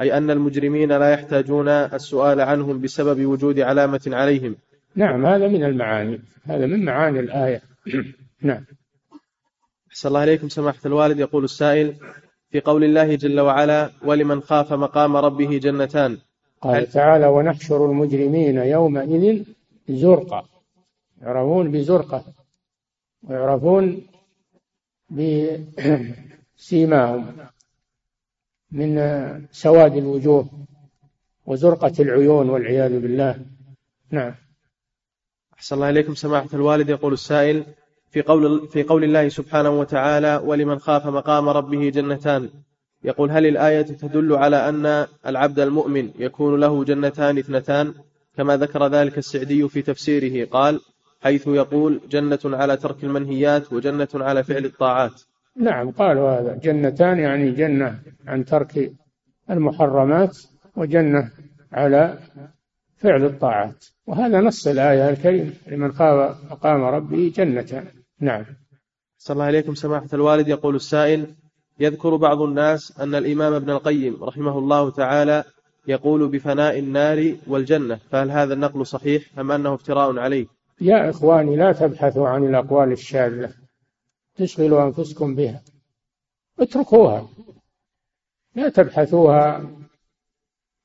[0.00, 4.56] أي أن المجرمين لا يحتاجون السؤال عنهم بسبب وجود علامة عليهم
[4.96, 7.62] نعم هذا من المعاني هذا من معاني الآية
[8.42, 8.64] نعم
[9.90, 11.94] أحسن الله إليكم سماحة الوالد يقول السائل
[12.50, 16.18] في قول الله جل وعلا ولمن خاف مقام ربه جنتان
[16.62, 19.44] قال تعالى ونحشر المجرمين يومئذ
[19.88, 20.44] زرقا
[21.22, 22.24] يعرفون بزرقة
[23.22, 24.02] ويعرفون
[26.56, 27.36] بسيماهم
[28.72, 28.98] من
[29.52, 30.48] سواد الوجوه
[31.46, 33.46] وزرقة العيون والعياذ بالله
[34.10, 34.34] نعم
[35.54, 37.64] أحسن الله إليكم سماحة الوالد يقول السائل
[38.10, 42.50] في قول في قول الله سبحانه وتعالى ولمن خاف مقام ربه جنتان
[43.06, 47.94] يقول هل الآية تدل على أن العبد المؤمن يكون له جنتان اثنتان
[48.36, 50.80] كما ذكر ذلك السعدي في تفسيره قال
[51.22, 55.22] حيث يقول جنة على ترك المنهيات وجنة على فعل الطاعات
[55.56, 58.92] نعم قالوا هذا جنتان يعني جنة عن ترك
[59.50, 60.38] المحرمات
[60.76, 61.30] وجنة
[61.72, 62.18] على
[62.96, 67.84] فعل الطاعات وهذا نص الآية الكريمة لمن خاف مقام ربه جنتان
[68.20, 68.44] نعم
[69.18, 71.26] صلى الله عليكم سماحة الوالد يقول السائل
[71.80, 75.44] يذكر بعض الناس أن الإمام ابن القيم رحمه الله تعالى
[75.88, 80.46] يقول بفناء النار والجنة فهل هذا النقل صحيح أم أنه افتراء عليه
[80.80, 83.50] يا إخواني لا تبحثوا عن الأقوال الشاذة
[84.36, 85.62] تشغلوا أنفسكم بها
[86.60, 87.28] اتركوها
[88.54, 89.70] لا تبحثوها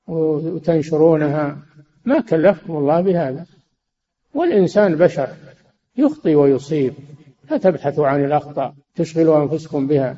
[0.08, 1.58] وتنشرونها
[2.06, 3.46] ما كلفكم الله بهذا
[4.34, 5.30] والإنسان بشر
[5.98, 6.94] يخطي ويصيب
[7.52, 10.18] لا تبحثوا عن الأخطاء تشغلوا أنفسكم بها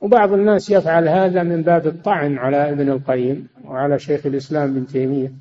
[0.00, 5.32] وبعض الناس يفعل هذا من باب الطعن على ابن القيم وعلى شيخ الإسلام ابن تيمية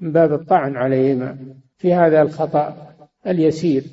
[0.00, 1.36] من باب الطعن عليهما
[1.78, 2.92] في هذا الخطأ
[3.26, 3.84] اليسير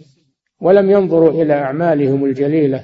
[0.61, 2.83] ولم ينظروا إلى أعمالهم الجليلة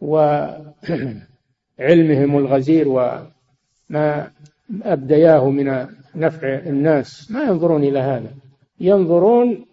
[0.00, 4.30] وعلمهم الغزير وما
[4.82, 8.30] أبدياه من نفع الناس ما ينظرون إلى هذا
[8.80, 9.64] ينظرون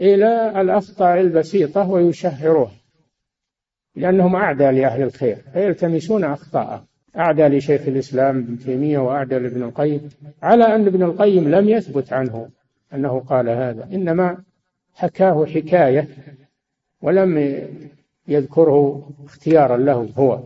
[0.00, 2.72] إلى الأخطاء البسيطة ويشهروها
[3.96, 6.84] لأنهم أعدى لأهل الخير فيلتمسون أخطاءه
[7.18, 10.08] أعدى لشيخ الإسلام ابن تيمية وأعدى لابن القيم
[10.42, 12.48] على أن ابن القيم لم يثبت عنه
[12.94, 14.38] أنه قال هذا إنما
[14.94, 16.08] حكاه حكاية
[17.02, 17.58] ولم
[18.28, 20.40] يذكره اختيارا له هو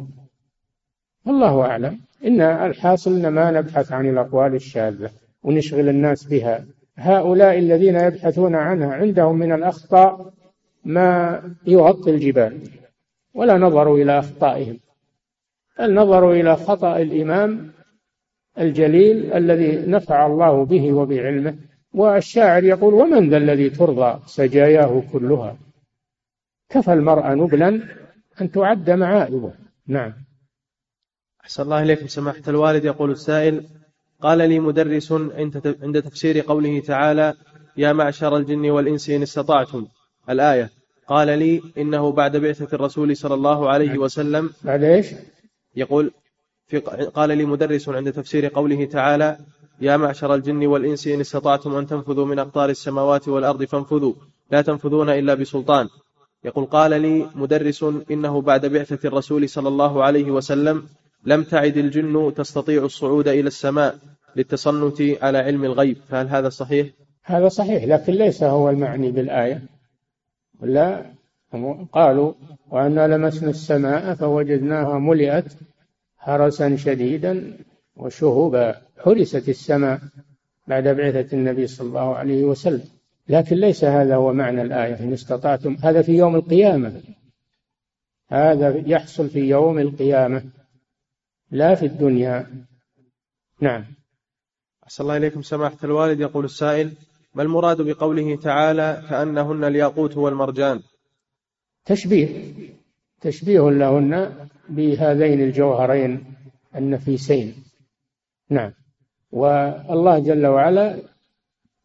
[1.26, 5.10] والله أعلم إن الحاصل إن ما نبحث عن الأقوال الشاذة
[5.42, 6.64] ونشغل الناس بها
[6.96, 10.32] هؤلاء الذين يبحثون عنها عندهم من الأخطاء
[10.84, 12.58] ما يغطي الجبال
[13.34, 14.78] ولا نظروا إلى أخطائهم
[15.78, 17.72] بل نظروا إلى خطأ الإمام
[18.58, 21.56] الجليل الذي نفع الله به وبعلمه
[21.94, 25.56] والشاعر يقول ومن ذا الذي ترضى سجاياه كلها
[26.68, 27.80] كفى المرأة نبلا
[28.40, 29.52] أن تعد معائبه
[29.86, 30.12] نعم
[31.44, 33.64] أحسن الله إليكم سماحة الوالد يقول السائل
[34.20, 35.12] قال لي مدرس
[35.82, 37.34] عند تفسير قوله تعالى
[37.76, 39.86] يا معشر الجن والإنس إن استطعتم
[40.30, 40.70] الآية
[41.08, 45.06] قال لي إنه بعد بعثة الرسول صلى الله عليه وسلم بعد إيش
[45.76, 46.10] يقول
[46.66, 46.78] في
[47.14, 49.38] قال لي مدرس عند تفسير قوله تعالى
[49.80, 54.12] يا معشر الجن والإنس إن استطعتم أن تنفذوا من أقطار السماوات والأرض فانفذوا
[54.50, 55.88] لا تنفذون إلا بسلطان
[56.44, 60.82] يقول قال لي مدرس إنه بعد بعثة الرسول صلى الله عليه وسلم
[61.26, 63.98] لم تعد الجن تستطيع الصعود إلى السماء
[64.36, 66.86] للتصنت على علم الغيب فهل هذا صحيح؟
[67.24, 69.62] هذا صحيح لكن ليس هو المعني بالآية
[70.60, 71.14] ولا
[71.92, 72.32] قالوا
[72.70, 75.52] وأنا لمسنا السماء فوجدناها ملئت
[76.18, 77.58] حرسا شديدا
[77.96, 80.00] وشهبا حرست السماء
[80.66, 82.84] بعد بعثة النبي صلى الله عليه وسلم
[83.28, 87.00] لكن ليس هذا هو معنى الآية إن استطعتم هذا في يوم القيامة
[88.28, 90.44] هذا يحصل في يوم القيامة
[91.50, 92.46] لا في الدنيا
[93.60, 93.84] نعم
[94.86, 96.90] أسأل الله إليكم سماحة الوالد يقول السائل
[97.34, 100.80] ما المراد بقوله تعالى كأنهن الياقوت والمرجان
[101.84, 102.28] تشبيه
[103.20, 104.32] تشبيه لهن
[104.68, 106.24] بهذين الجوهرين
[106.76, 107.54] النفيسين
[108.50, 108.72] نعم
[109.32, 110.98] والله جل وعلا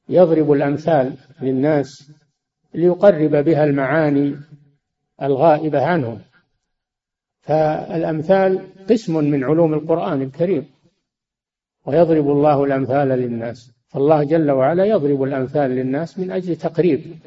[0.10, 2.12] يضرب الأمثال للناس
[2.74, 4.36] ليقرب بها المعاني
[5.22, 6.20] الغائبة عنهم
[7.42, 10.66] فالأمثال قسم من علوم القرآن الكريم
[11.86, 17.18] ويضرب الله الأمثال للناس فالله جل وعلا يضرب الأمثال للناس من أجل تقريب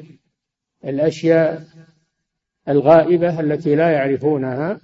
[0.85, 1.63] الأشياء
[2.69, 4.79] الغائبة التي لا يعرفونها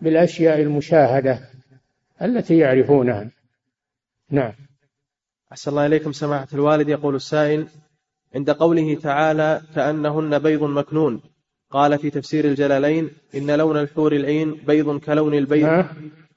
[0.00, 1.38] بالأشياء المشاهدة
[2.22, 3.30] التي يعرفونها
[4.30, 4.52] نعم
[5.52, 7.66] أحسن الله إليكم سماحة الوالد يقول السائل
[8.34, 11.20] عند قوله تعالى كأنهن بيض مكنون
[11.70, 15.86] قال في تفسير الجلالين إن لون الحور العين بيض كلون البيض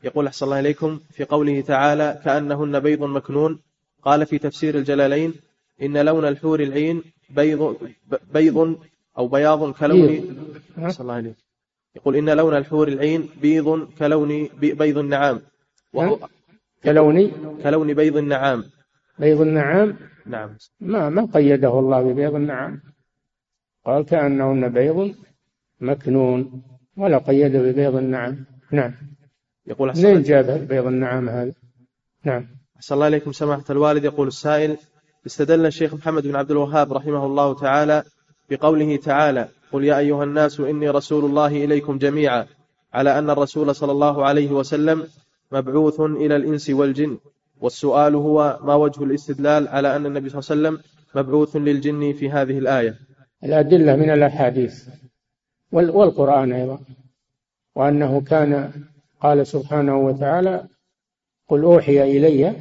[0.03, 3.59] يقول أحسن الله إليكم في قوله تعالى كأنهن بيض مكنون
[4.05, 5.33] قال في تفسير الجلالين
[5.81, 7.77] إن لون الحور العين بيض,
[8.33, 8.79] بيض
[9.17, 10.35] أو بياض كلون
[10.87, 11.35] صلى الله عليه
[11.95, 15.41] يقول إن لون الحور العين بيض كلون بيض النعام
[16.83, 17.31] كلون
[17.63, 18.63] كلون بيض النعام
[19.19, 19.95] بيض النعام
[20.25, 20.49] نعم
[20.79, 22.81] ما ما قيده الله ببيض النعام
[23.85, 25.15] قال كأنهن بيض
[25.81, 26.61] مكنون
[26.97, 28.91] ولا قيده ببيض النعام نعم
[29.67, 31.53] يقول حسن منين جاب بيض النعام هذا
[32.23, 32.47] نعم
[32.83, 34.77] أحسن الله إليكم سماحة الوالد يقول السائل
[35.25, 38.03] استدل الشيخ محمد بن عبد الوهاب رحمه الله تعالى
[38.49, 42.45] بقوله تعالى قل يا أيها الناس إني رسول الله إليكم جميعا
[42.93, 45.03] على أن الرسول صلى الله عليه وسلم
[45.51, 47.17] مبعوث إلى الإنس والجن
[47.61, 52.29] والسؤال هو ما وجه الاستدلال على أن النبي صلى الله عليه وسلم مبعوث للجن في
[52.29, 52.95] هذه الآية
[53.43, 54.87] الأدلة من الأحاديث
[55.71, 56.79] والقرآن أيضا
[57.75, 58.71] وأنه كان
[59.21, 60.65] قال سبحانه وتعالى
[61.49, 62.55] قل أوحي إلي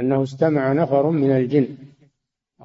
[0.00, 1.68] أنه استمع نفر من الجن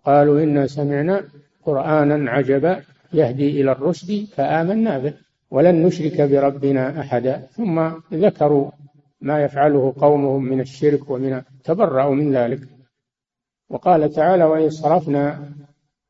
[0.06, 1.24] قالوا إنا سمعنا
[1.66, 2.82] قرآنا عجبا
[3.14, 5.14] يهدي إلى الرشد فآمنا به
[5.52, 8.72] ولن نشرك بربنا أحدا ثم ذكروا
[9.22, 12.60] ما يفعله قومهم من الشرك ومن تبرأوا من ذلك
[13.70, 15.50] وقال تعالى وإن صرفنا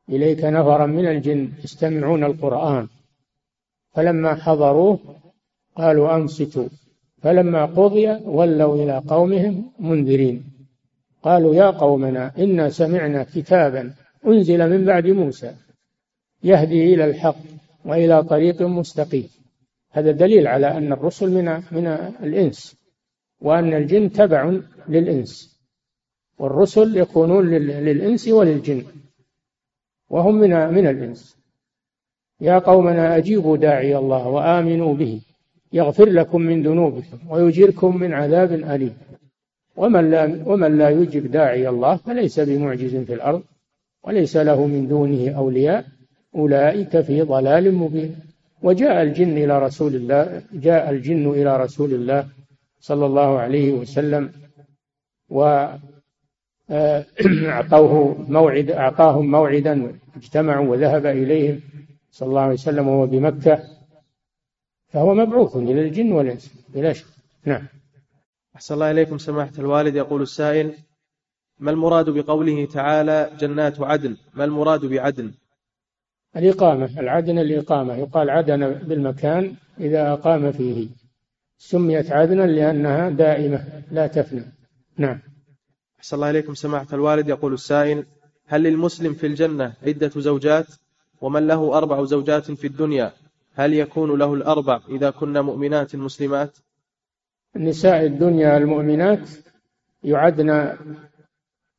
[0.09, 2.87] إليك نفرا من الجن يستمعون القرآن
[3.95, 4.99] فلما حضروه
[5.75, 6.67] قالوا أنصتوا
[7.21, 10.52] فلما قضي ولوا إلى قومهم منذرين
[11.23, 13.93] قالوا يا قومنا إنا سمعنا كتابا
[14.27, 15.51] أنزل من بعد موسى
[16.43, 17.35] يهدي إلى الحق
[17.85, 19.29] وإلى طريق مستقيم
[19.91, 21.87] هذا دليل على أن الرسل من من
[22.23, 22.77] الإنس
[23.41, 24.53] وأن الجن تبع
[24.89, 25.59] للإنس
[26.39, 28.83] والرسل يكونون للإنس وللجن
[30.09, 31.37] وهم من من الإنس
[32.41, 35.21] يا قومنا أجيبوا داعي الله وآمنوا به
[35.73, 38.97] يغفر لكم من ذنوبكم ويجيركم من عذاب أليم
[39.75, 43.43] ومن لا ومن لا يجب داعي الله فليس بمعجز في الارض
[44.03, 45.85] وليس له من دونه اولياء
[46.35, 48.15] اولئك في ضلال مبين
[48.63, 52.27] وجاء الجن الى رسول الله جاء الجن الى رسول الله
[52.79, 54.29] صلى الله عليه وسلم
[55.29, 55.67] و
[56.69, 57.05] آه،
[57.51, 61.59] أعطوه موعد أعطاهم موعدا اجتمعوا وذهب إليهم
[62.11, 63.59] صلى الله عليه وسلم وهو بمكة
[64.87, 67.05] فهو مبعوث إلى الجن والإنس بلا شك
[67.45, 67.67] نعم
[68.55, 70.73] أحسن الله إليكم سماحة الوالد يقول السائل
[71.59, 75.31] ما المراد بقوله تعالى جنات عدن ما المراد بعدن
[76.37, 80.87] الإقامة العدن الإقامة يقال عدن بالمكان إذا أقام فيه
[81.57, 84.45] سميت عدنا لأنها دائمة لا تفنى
[84.97, 85.19] نعم
[85.99, 88.03] أحسن الله إليكم سماحة الوالد يقول السائل
[88.47, 90.67] هل للمسلم في الجنة عدة زوجات
[91.21, 93.11] ومن له أربع زوجات في الدنيا
[93.53, 96.57] هل يكون له الأربع إذا كنا مؤمنات مسلمات
[97.55, 99.29] نساء الدنيا المؤمنات
[100.03, 100.77] يعدن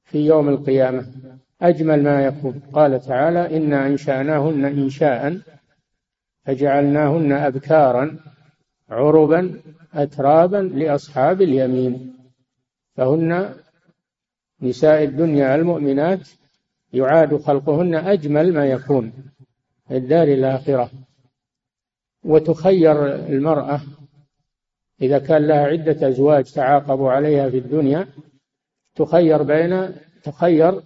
[0.05, 1.07] في يوم القيامة
[1.63, 5.39] أجمل ما يكون قال تعالى إنا أنشأناهن إنشاء
[6.45, 8.19] فجعلناهن أبكارا
[8.91, 9.61] عربا
[9.95, 12.15] أترابا لأصحاب اليمين
[12.97, 13.55] فهن
[14.63, 16.29] نساء الدنيا المؤمنات
[16.93, 19.13] يعاد خلقهن أجمل ما يكون
[19.89, 20.91] في الدار الآخرة
[22.25, 23.81] وتخير المرأة
[25.03, 28.07] إذا كان لها عدة أزواج تعاقبوا عليها في الدنيا
[28.97, 30.81] تخير بين تخير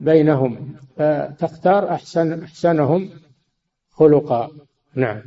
[0.00, 3.10] بينهم فتختار أحسن أحسنهم
[3.90, 4.50] خلقا
[4.94, 5.22] نعم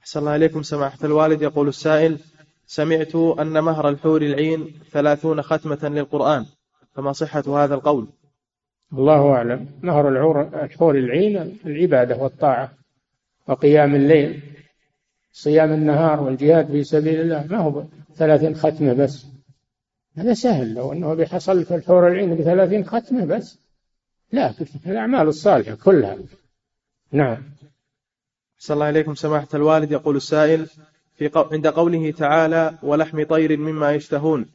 [0.00, 2.18] أحسن الله إليكم سماحة الوالد يقول السائل
[2.66, 6.46] سمعت أن مهر الحور العين ثلاثون ختمة للقرآن
[6.92, 8.08] فما صحة هذا القول
[8.92, 10.08] الله أعلم مهر
[10.64, 12.72] الحور العين العبادة والطاعة
[13.48, 14.40] وقيام الليل
[15.36, 19.26] صيام النهار والجهاد في سبيل الله ما هو ثلاثين ختمة بس
[20.16, 23.58] هذا سهل لو أنه بحصل في الحور العين بثلاثين ختمة بس
[24.32, 26.16] لا في الأعمال الصالحة كلها
[27.12, 27.42] نعم
[28.58, 30.66] صلى الله عليكم سماحة الوالد يقول السائل
[31.16, 31.40] في قو...
[31.52, 34.46] عند قوله تعالى ولحم طير مما يشتهون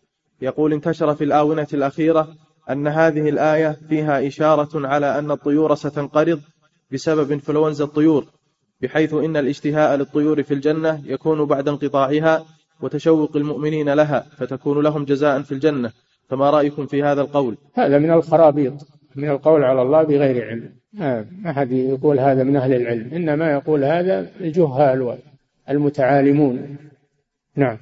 [0.41, 2.35] يقول انتشر في الآونة الأخيرة
[2.69, 6.41] أن هذه الآية فيها إشارة على أن الطيور ستنقرض
[6.93, 8.25] بسبب انفلونزا الطيور
[8.81, 12.45] بحيث إن الاشتهاء للطيور في الجنة يكون بعد انقطاعها
[12.81, 15.91] وتشوق المؤمنين لها فتكون لهم جزاء في الجنة
[16.29, 18.73] فما رأيكم في هذا القول هذا من الخرابيط
[19.15, 23.83] من القول على الله بغير علم ما أحد يقول هذا من أهل العلم إنما يقول
[23.83, 25.17] هذا الجهال
[25.69, 26.77] المتعالمون
[27.55, 27.77] نعم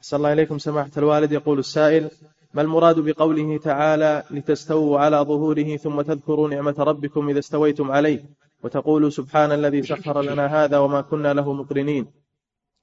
[0.00, 2.10] صلى الله إليكم سماحة الوالد يقول السائل
[2.54, 8.20] ما المراد بقوله تعالى لتستووا على ظهوره ثم تذكروا نعمة ربكم إذا استويتم عليه
[8.64, 12.06] وتقول سبحان الذي سخر لنا هذا وما كنا له مقرنين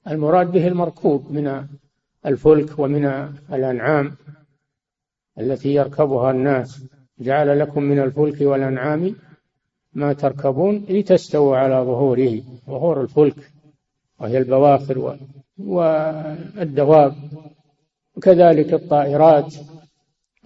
[0.10, 1.68] المراد به المركوب من
[2.26, 3.06] الفلك ومن
[3.54, 4.12] الأنعام
[5.40, 6.84] التي يركبها الناس
[7.20, 9.16] جعل لكم من الفلك والأنعام
[9.94, 13.52] ما تركبون لتستووا على ظهوره ظهور الفلك
[14.20, 15.18] وهي البواخر
[15.60, 17.16] والدواب
[18.18, 19.56] وكذلك الطائرات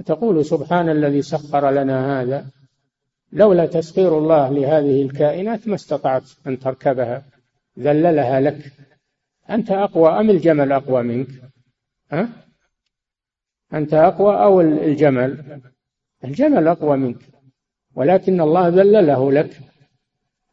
[0.05, 2.45] تقول سبحان الذي سخر لنا هذا
[3.31, 7.25] لولا تسخير الله لهذه الكائنات ما استطعت أن تركبها
[7.79, 8.71] ذللها لك
[9.49, 11.27] أنت أقوى أم الجمل أقوى منك
[12.13, 12.27] أه؟
[13.73, 15.61] أنت أقوى أو الجمل
[16.23, 17.17] الجمل أقوى منك
[17.95, 19.59] ولكن الله ذلله لك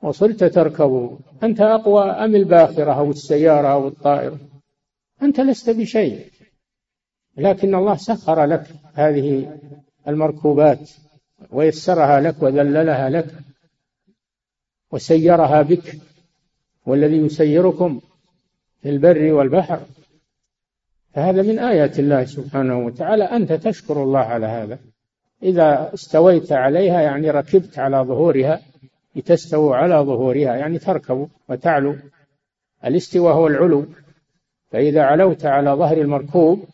[0.02, 4.38] وصرت تركبه أنت أقوى أم الباخرة أو السيارة أو الطائرة
[5.22, 6.26] أنت لست بشيء
[7.36, 9.58] لكن الله سخر لك هذه
[10.08, 10.90] المركوبات
[11.52, 13.26] ويسرها لك وذللها لك
[14.92, 15.98] وسيرها بك
[16.86, 18.00] والذي يسيركم
[18.82, 19.80] في البر والبحر
[21.14, 24.78] فهذا من آيات الله سبحانه وتعالى أنت تشكر الله على هذا
[25.42, 28.60] إذا استويت عليها يعني ركبت على ظهورها
[29.16, 31.96] لتستووا على ظهورها يعني تركب وتعلو
[32.84, 33.86] الاستوى هو العلو
[34.70, 36.64] فإذا علوت على ظهر المركوب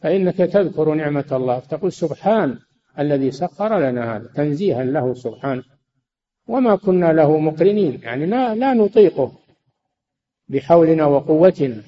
[0.00, 2.58] فإنك تذكر نعمة الله تقول سبحان
[2.98, 5.62] الذي سخر لنا هذا تنزيها له سبحانه
[6.48, 9.32] وما كنا له مقرنين يعني لا, لا نطيقه
[10.48, 11.82] بحولنا وقوتنا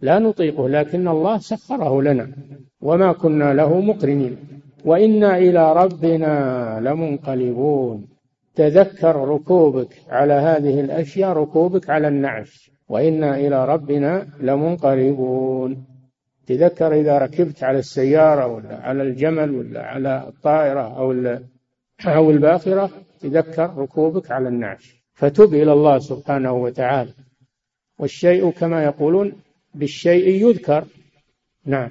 [0.00, 2.30] لا نطيقه لكن الله سخره لنا
[2.80, 4.36] وما كنا له مقرنين
[4.84, 8.08] وإنا إلى ربنا لمنقلبون
[8.54, 15.84] تذكر ركوبك على هذه الأشياء ركوبك على النعش وإنا إلى ربنا لمنقلبون
[16.50, 21.12] تذكر إذا ركبت على السيارة ولا على الجمل ولا على الطائرة أو
[22.06, 22.90] أو الباخرة
[23.20, 27.12] تذكر ركوبك على النعش فتب إلى الله سبحانه وتعالى
[27.98, 29.32] والشيء كما يقولون
[29.74, 30.84] بالشيء يذكر
[31.66, 31.90] نعم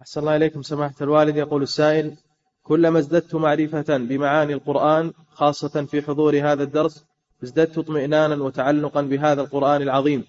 [0.00, 2.16] أحسن الله إليكم سماحة الوالد يقول السائل
[2.62, 7.06] كلما ازددت معرفة بمعاني القرآن خاصة في حضور هذا الدرس
[7.44, 10.24] ازددت اطمئنانا وتعلقا بهذا القرآن العظيم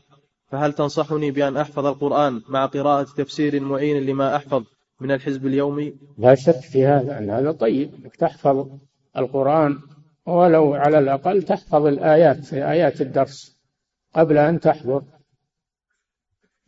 [0.51, 4.63] فهل تنصحني بأن أحفظ القرآن مع قراءة تفسير معين لما أحفظ
[4.99, 8.69] من الحزب اليومي لا شك في هذا أن هذا طيب أنك تحفظ
[9.17, 9.77] القرآن
[10.25, 13.57] ولو على الأقل تحفظ الآيات في آيات الدرس
[14.15, 15.01] قبل أن تحضر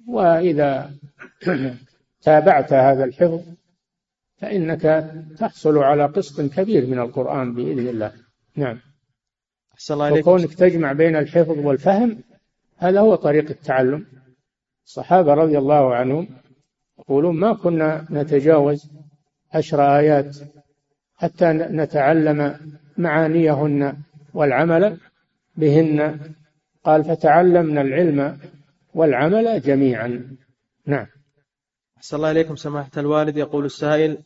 [0.07, 0.91] وإذا
[2.21, 3.41] تابعت هذا الحفظ
[4.37, 8.11] فإنك تحصل على قسط كبير من القرآن بإذن الله
[8.55, 8.79] نعم
[9.73, 12.19] أحسن الله إليك وكونك تجمع بين الحفظ والفهم
[12.77, 14.05] هذا هو طريق التعلم
[14.85, 16.27] الصحابة رضي الله عنهم
[16.99, 18.89] يقولون ما كنا نتجاوز
[19.53, 20.37] عشر آيات
[21.15, 22.59] حتى نتعلم
[22.97, 23.97] معانيهن
[24.33, 24.97] والعمل
[25.55, 26.19] بهن
[26.83, 28.39] قال فتعلمنا العلم
[28.93, 30.35] والعمل جميعا
[30.85, 31.05] نعم
[31.97, 34.17] أحسن الله إليكم سماحة الوالد يقول السائل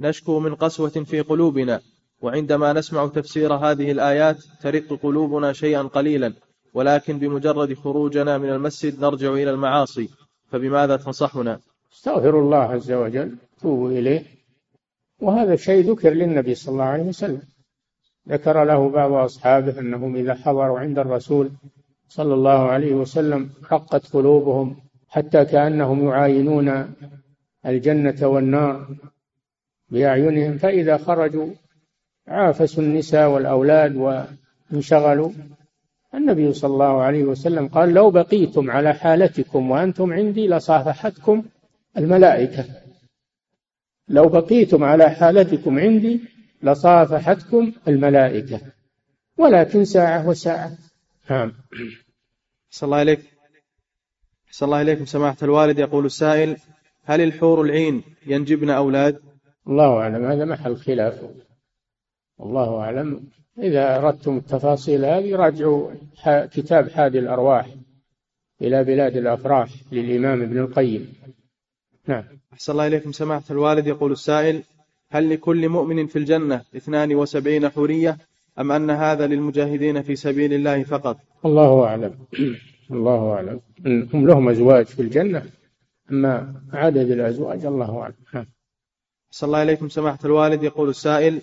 [0.00, 1.80] نشكو من قسوة في قلوبنا
[2.20, 6.32] وعندما نسمع تفسير هذه الآيات ترق قلوبنا شيئا قليلا
[6.74, 10.08] ولكن بمجرد خروجنا من المسجد نرجع إلى المعاصي
[10.48, 11.60] فبماذا تنصحنا
[11.92, 14.22] استغفر الله عز وجل توبوا إليه
[15.22, 17.42] وهذا شيء ذكر للنبي صلى الله عليه وسلم
[18.28, 21.50] ذكر له بعض أصحابه أنهم إذا حضروا عند الرسول
[22.08, 24.76] صلى الله عليه وسلم حقت قلوبهم
[25.08, 26.94] حتى كأنهم يعاينون
[27.66, 28.88] الجنة والنار
[29.90, 31.46] بأعينهم فإذا خرجوا
[32.28, 34.24] عافسوا النساء والأولاد
[34.72, 35.30] وانشغلوا
[36.14, 41.44] النبي صلى الله عليه وسلم قال لو بقيتم على حالتكم وأنتم عندي لصافحتكم
[41.96, 42.64] الملائكة
[44.08, 46.20] لو بقيتم على حالتكم عندي
[46.62, 48.60] لصافحتكم الملائكة
[49.38, 50.70] ولكن ساعة وساعة
[51.30, 51.52] نعم
[52.70, 53.20] صلى الله عليك
[54.50, 56.56] صلى الله عليكم سماحة الوالد يقول السائل
[57.04, 59.18] هل الحور العين ينجبن أولاد
[59.68, 61.30] الله أعلم هذا محل خلاف
[62.40, 63.26] الله أعلم
[63.58, 65.90] إذا أردتم التفاصيل هذه راجعوا
[66.52, 67.66] كتاب حاد الأرواح
[68.62, 71.12] إلى بلاد الأفراح للإمام ابن القيم
[72.06, 74.62] نعم أحسن الله إليكم سماحة الوالد يقول السائل
[75.10, 78.16] هل لكل مؤمن في الجنة 72 حورية
[78.58, 82.14] أم أن هذا للمجاهدين في سبيل الله فقط الله أعلم
[82.90, 83.60] الله أعلم
[84.14, 85.42] هم لهم أزواج في الجنة
[86.10, 88.46] أما عدد الأزواج الله أعلم نعم.
[89.32, 91.42] أحسن الله إليكم سماحة الوالد يقول السائل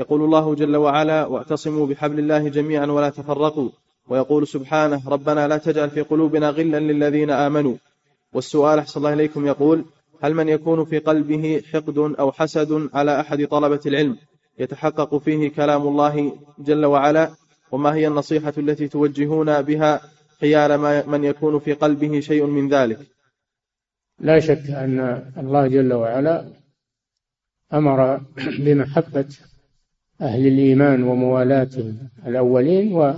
[0.00, 3.68] يقول الله جل وعلا واعتصموا بحبل الله جميعا ولا تفرقوا
[4.08, 7.74] ويقول سبحانه ربنا لا تجعل في قلوبنا غلا للذين آمنوا
[8.32, 9.84] والسؤال أحسن الله إليكم يقول
[10.22, 14.16] هل من يكون في قلبه حقد أو حسد على أحد طلبة العلم
[14.58, 17.30] يتحقق فيه كلام الله جل وعلا
[17.72, 20.00] وما هي النصيحة التي توجهون بها
[20.40, 22.98] حيال ما من يكون في قلبه شيء من ذلك
[24.20, 26.48] لا شك أن الله جل وعلا
[27.74, 28.20] أمر
[28.58, 29.49] بمحبة
[30.22, 33.14] أهل الإيمان وموالاتهم الأولين و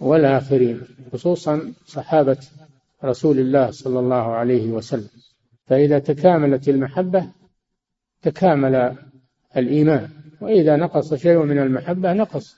[0.00, 0.80] والآخرين
[1.12, 2.38] خصوصا صحابة
[3.04, 5.08] رسول الله صلى الله عليه وسلم
[5.66, 7.28] فإذا تكاملت المحبة
[8.22, 8.96] تكامل
[9.56, 10.08] الإيمان
[10.40, 12.56] وإذا نقص شيء من المحبة نقص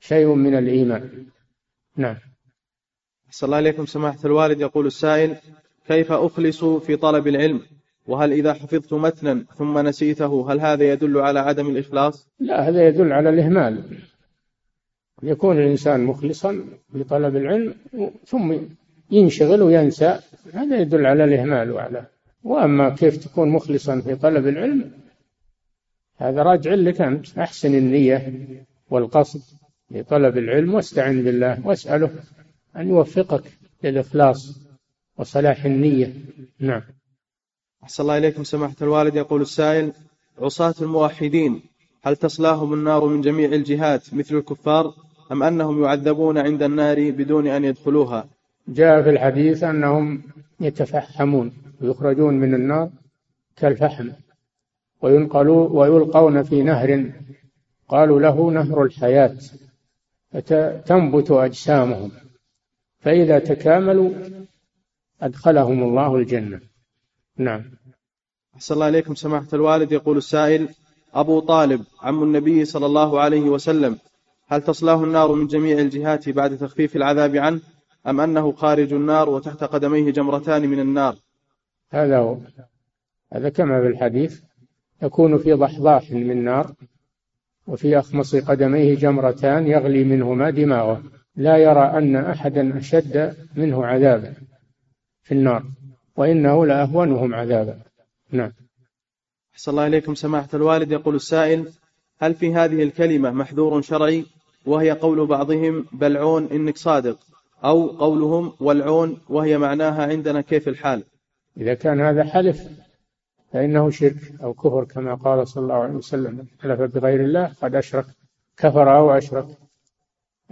[0.00, 1.26] شيء من الإيمان
[1.96, 2.16] نعم
[3.30, 5.36] صلى الله عليكم سماحة الوالد يقول السائل
[5.88, 7.60] كيف أخلص في طلب العلم
[8.06, 13.12] وهل إذا حفظت متنا ثم نسيته هل هذا يدل على عدم الإخلاص؟ لا هذا يدل
[13.12, 13.82] على الإهمال
[15.22, 17.74] يكون الإنسان مخلصا لطلب العلم
[18.26, 18.56] ثم
[19.10, 20.18] ينشغل وينسى
[20.54, 22.04] هذا يدل على الإهمال وعلى
[22.44, 24.90] وأما كيف تكون مخلصا في طلب العلم
[26.16, 28.32] هذا راجع لك أنت أحسن النية
[28.90, 29.40] والقصد
[29.90, 32.10] لطلب العلم واستعن بالله واسأله
[32.76, 33.42] أن يوفقك
[33.84, 34.58] للإخلاص
[35.18, 36.12] وصلاح النية
[36.60, 36.82] نعم
[37.84, 39.92] أحسن الله إليكم سماحة الوالد يقول السائل
[40.42, 41.62] عصاة الموحدين
[42.02, 44.94] هل تصلاهم النار من جميع الجهات مثل الكفار
[45.32, 48.26] أم أنهم يعذبون عند النار بدون أن يدخلوها
[48.68, 50.22] جاء في الحديث أنهم
[50.60, 52.90] يتفحمون ويخرجون من النار
[53.56, 54.10] كالفحم
[55.02, 57.10] وينقلوا ويلقون في نهر
[57.88, 59.36] قالوا له نهر الحياة
[60.30, 62.10] فتنبت أجسامهم
[63.00, 64.10] فإذا تكاملوا
[65.22, 66.71] أدخلهم الله الجنة
[67.38, 67.62] نعم
[68.54, 70.68] أحسن الله إليكم سماحة الوالد يقول السائل
[71.14, 73.98] أبو طالب عم النبي صلى الله عليه وسلم
[74.48, 77.60] هل تصلاه النار من جميع الجهات بعد تخفيف العذاب عنه
[78.06, 81.16] أم أنه خارج النار وتحت قدميه جمرتان من النار
[81.90, 82.38] هذا هو
[83.32, 84.40] هذا كما في الحديث
[85.02, 86.72] يكون في ضحضاح من نار
[87.66, 91.02] وفي أخمص قدميه جمرتان يغلي منهما دماغه
[91.36, 94.34] لا يرى أن أحدا أشد منه عذابا
[95.22, 95.62] في النار
[96.16, 97.78] وإنه لأهونهم عذابا
[98.30, 98.52] نعم
[99.54, 101.68] أحسن الله إليكم سماحة الوالد يقول السائل
[102.18, 104.26] هل في هذه الكلمة محذور شرعي
[104.66, 107.18] وهي قول بعضهم بلعون إنك صادق
[107.64, 111.02] أو قولهم والعون وهي معناها عندنا كيف الحال
[111.56, 112.60] إذا كان هذا حلف
[113.52, 117.74] فإنه شرك أو كفر كما قال صلى الله عليه وسلم من حلف بغير الله قد
[117.74, 118.04] أشرك
[118.56, 119.46] كفر أو أشرك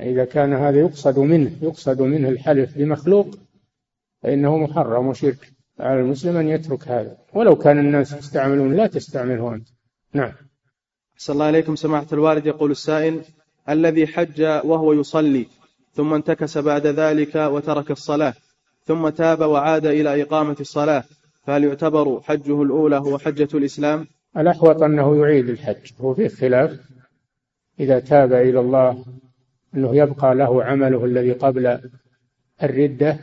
[0.00, 3.28] إذا كان هذا يقصد منه يقصد منه الحلف بمخلوق
[4.22, 9.68] فإنه محرم وشرك على المسلم أن يترك هذا ولو كان الناس يستعملون لا تستعمله أنت
[10.12, 10.32] نعم
[11.16, 13.20] صلى الله عليكم سماحة الوالد يقول السائل
[13.68, 15.46] الذي حج وهو يصلي
[15.92, 18.34] ثم انتكس بعد ذلك وترك الصلاة
[18.84, 21.04] ثم تاب وعاد إلى إقامة الصلاة
[21.46, 24.06] فهل يعتبر حجه الأولى هو حجة الإسلام؟
[24.36, 26.80] الأحوط أنه يعيد الحج هو فيه خلاف
[27.80, 29.04] إذا تاب إلى الله
[29.74, 31.78] أنه يبقى له عمله الذي قبل
[32.62, 33.18] الردة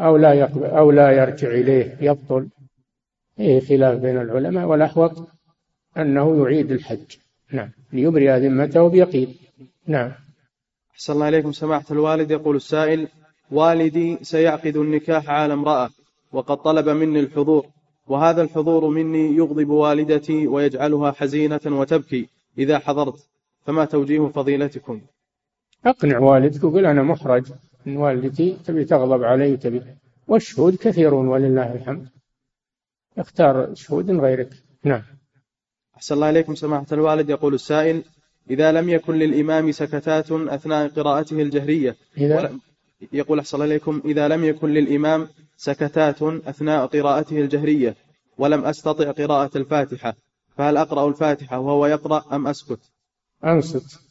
[0.00, 2.48] أو لا يقبل أو لا يرجع إليه يبطل
[3.36, 5.28] فيه خلاف بين العلماء والأحوط
[5.96, 7.16] أنه يعيد الحج
[7.52, 9.34] نعم ليبرئ ذمته بيقين
[9.86, 10.12] نعم
[10.94, 13.08] أحسن الله إليكم سماحة الوالد يقول السائل
[13.50, 15.88] والدي سيعقد النكاح على امرأة
[16.32, 17.66] وقد طلب مني الحضور
[18.06, 22.28] وهذا الحضور مني يغضب والدتي ويجعلها حزينة وتبكي
[22.58, 23.28] إذا حضرت
[23.66, 25.00] فما توجيه فضيلتكم
[25.86, 27.46] أقنع والدك وقل أنا محرج
[27.86, 29.82] من والدتي تبي تغضب علي تبي
[30.28, 32.08] والشهود كثيرون ولله الحمد
[33.18, 34.54] اختار شهود غيرك
[34.84, 35.02] نعم
[35.96, 38.02] أحسن الله إليكم سماحة الوالد يقول السائل
[38.50, 42.52] إذا لم يكن للإمام سكتات أثناء قراءته الجهرية إذا
[43.12, 47.94] يقول أحسن الله إليكم إذا لم يكن للإمام سكتات أثناء قراءته الجهرية
[48.38, 50.14] ولم أستطع قراءة الفاتحة
[50.56, 52.80] فهل أقرأ الفاتحة وهو يقرأ أم أسكت
[53.44, 54.07] أنصت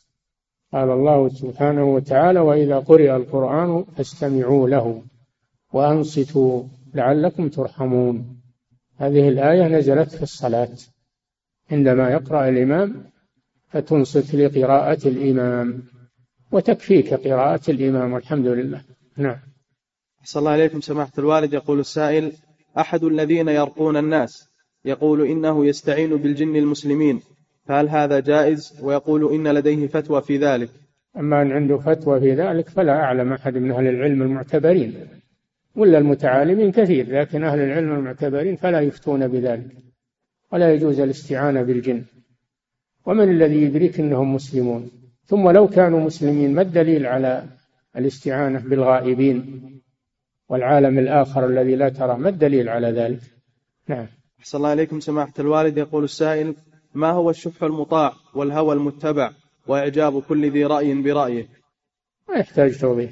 [0.74, 5.03] قال الله سبحانه وتعالى وإذا قرئ القرآن فاستمعوا له
[5.74, 6.63] وأنصتوا
[6.93, 8.39] لعلكم ترحمون
[8.97, 10.70] هذه الآية نزلت في الصلاة
[11.72, 13.03] عندما يقرأ الإمام
[13.70, 15.84] فتنصت لقراءة الإمام
[16.51, 18.82] وتكفيك قراءة الإمام والحمد لله
[19.18, 19.39] نعم
[20.24, 22.32] صلى الله عليكم سماحة الوالد يقول السائل
[22.78, 24.49] أحد الذين يرقون الناس
[24.86, 27.22] يقول إنه يستعين بالجن المسلمين
[27.68, 30.70] فهل هذا جائز ويقول إن لديه فتوى في ذلك
[31.18, 34.93] أما أن عنده فتوى في ذلك فلا أعلم أحد من أهل العلم المعتبرين
[35.76, 39.68] ولا المتعالمين كثير لكن أهل العلم المعتبرين فلا يفتون بذلك
[40.51, 42.03] ولا يجوز الاستعانة بالجن
[43.05, 44.91] ومن الذي يدرك أنهم مسلمون
[45.26, 47.43] ثم لو كانوا مسلمين ما الدليل على
[47.97, 49.61] الاستعانة بالغائبين
[50.49, 53.20] والعالم الآخر الذي لا ترى ما الدليل على ذلك
[53.88, 54.05] نعم
[54.39, 56.55] أحسن الله إليكم سماحة الوالد يقول السائل
[56.94, 59.32] ما هو الشح المطاع والهوى المتبع
[59.68, 61.48] وإعجاب كل ذي رأي برأيه
[62.30, 63.12] ما يحتاج توضيح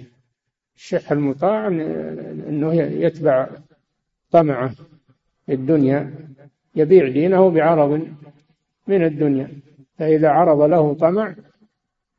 [0.76, 3.50] الشح المطاع أنه يتبع
[4.32, 4.72] طمعه
[5.50, 6.14] الدنيا
[6.76, 7.90] يبيع دينه بعرض
[8.88, 9.52] من الدنيا
[9.98, 11.36] فإذا عرض له طمع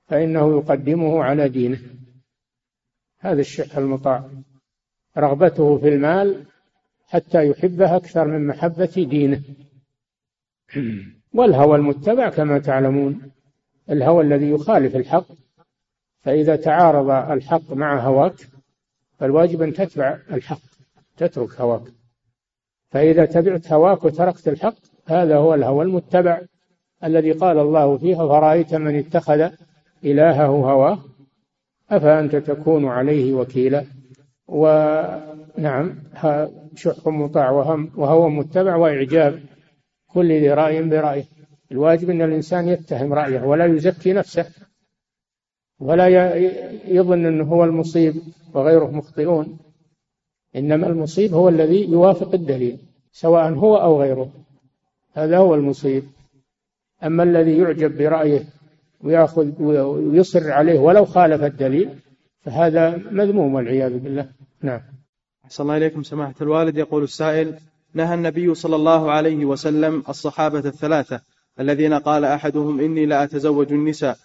[0.07, 1.79] فإنه يقدمه على دينه
[3.19, 4.31] هذا الشح المطاع
[5.19, 6.45] رغبته في المال
[7.07, 9.43] حتى يحبه أكثر من محبة دينه
[11.37, 13.31] والهوى المتبع كما تعلمون
[13.91, 15.25] الهوى الذي يخالف الحق
[16.21, 18.35] فإذا تعارض الحق مع هواك
[19.19, 20.59] فالواجب أن تتبع الحق
[21.17, 21.83] تترك هواك
[22.91, 24.75] فإذا تبعت هواك وتركت الحق
[25.07, 26.41] هذا هو الهوى المتبع
[27.05, 29.49] الذي قال الله فيه فرأيت من اتخذ
[30.05, 30.99] إلهه هواه
[31.91, 33.85] أفأنت تكون عليه وكيلا
[34.49, 35.95] ونعم
[36.75, 39.41] شح مطاع وهم وهو متبع وإعجاب
[40.17, 41.25] كل ذي رأي برأيه
[41.73, 44.45] الواجب أن الإنسان يتهم رأيه ولا يزكي نفسه
[45.81, 46.09] ولا
[46.91, 48.15] يظن أنه هو المصيب
[48.55, 49.59] وغيره مخطئون
[50.57, 52.79] إنما المصيب هو الذي يوافق الدليل
[53.13, 54.33] سواء هو أو غيره
[55.13, 56.03] هذا هو المصيب
[57.05, 58.45] أما الذي يعجب برأيه
[59.01, 61.89] ويأخذ ويصر عليه ولو خالف الدليل
[62.41, 64.29] فهذا مذموم والعياذ بالله
[64.63, 64.81] نعم
[65.45, 67.59] أحسن الله إليكم سماحة الوالد يقول السائل
[67.97, 71.21] نهى النبي صلى الله عليه وسلم الصحابة الثلاثة
[71.61, 74.17] الذين قال أحدهم إني لا أتزوج النساء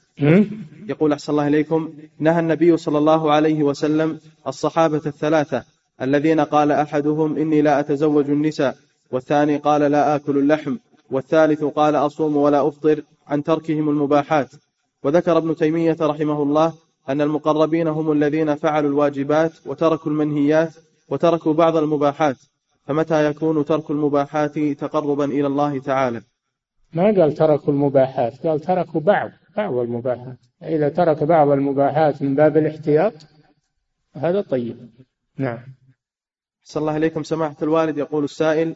[0.89, 5.63] يقول أحسن الله إليكم نهى النبي صلى الله عليه وسلم الصحابة الثلاثة
[6.01, 8.75] الذين قال أحدهم إني لا أتزوج النساء
[9.11, 10.75] والثاني قال لا آكل اللحم
[11.11, 14.49] والثالث قال أصوم ولا أفطر عن تركهم المباحات
[15.03, 16.73] وذكر ابن تيمية رحمه الله
[17.09, 20.69] أن المقربين هم الذين فعلوا الواجبات وتركوا المنهيات
[21.09, 22.37] وتركوا بعض المباحات
[22.85, 26.21] فمتى يكون ترك المباحات تقربا إلى الله تعالى
[26.93, 32.57] ما قال تركوا المباحات قال تركوا بعض بعض المباحات إذا ترك بعض المباحات من باب
[32.57, 33.13] الاحتياط
[34.13, 34.89] هذا طيب
[35.37, 35.59] نعم
[36.63, 38.75] صلى الله عليكم سماحة الوالد يقول السائل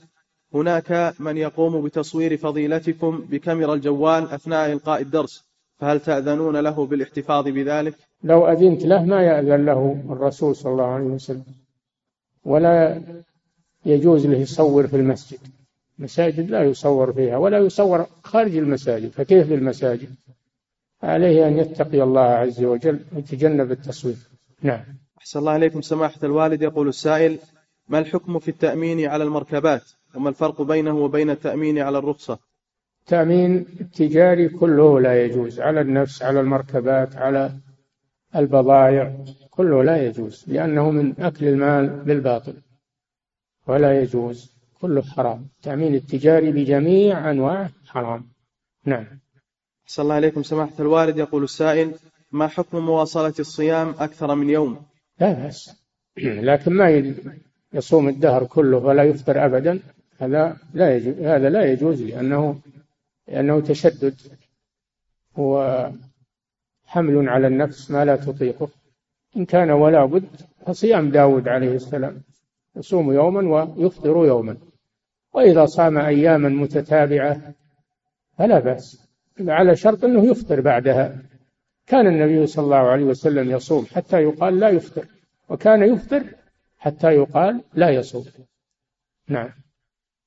[0.53, 5.43] هناك من يقوم بتصوير فضيلتكم بكاميرا الجوال أثناء إلقاء الدرس
[5.77, 11.05] فهل تأذنون له بالاحتفاظ بذلك؟ لو أذنت له ما يأذن له الرسول صلى الله عليه
[11.05, 11.45] وسلم
[12.43, 13.01] ولا
[13.85, 15.39] يجوز له يصور في المسجد
[15.99, 20.09] مساجد لا يصور فيها ولا يصور خارج المساجد فكيف بالمساجد
[21.03, 24.15] عليه أن يتقي الله عز وجل ويتجنب التصوير
[24.61, 24.83] نعم
[25.17, 27.39] أحسن الله إليكم سماحة الوالد يقول السائل
[27.87, 29.83] ما الحكم في التأمين على المركبات
[30.15, 32.39] وما الفرق بينه وبين التأمين على الرخصة
[33.01, 37.51] التأمين التجاري كله لا يجوز على النفس على المركبات على
[38.35, 39.15] البضائع
[39.49, 42.53] كله لا يجوز لأنه من أكل المال بالباطل
[43.67, 44.51] ولا يجوز
[44.81, 48.27] كله حرام التأمين التجاري بجميع أنواعه حرام
[48.85, 49.05] نعم
[49.87, 51.95] صلى الله عليكم سماحة الوالد يقول السائل
[52.31, 54.81] ما حكم مواصلة الصيام أكثر من يوم
[55.19, 55.71] لا بأس
[56.47, 57.13] لكن ما
[57.73, 59.79] يصوم الدهر كله ولا يفطر أبدا
[60.19, 62.59] هذا لا يجوز هذا لا يجوز لأنه
[63.27, 64.15] لأنه تشدد
[66.85, 68.69] حمل على النفس ما لا تطيقه
[69.37, 70.29] إن كان ولا بد
[70.65, 72.21] فصيام داود عليه السلام
[72.77, 74.57] يصوم يوما ويفطر يوما
[75.33, 77.53] وإذا صام أياما متتابعة
[78.37, 79.07] فلا بأس
[79.39, 81.21] على شرط أنه يفطر بعدها
[81.87, 85.05] كان النبي صلى الله عليه وسلم يصوم حتى يقال لا يفطر
[85.49, 86.23] وكان يفطر
[86.79, 88.25] حتى يقال لا يصوم
[89.27, 89.49] نعم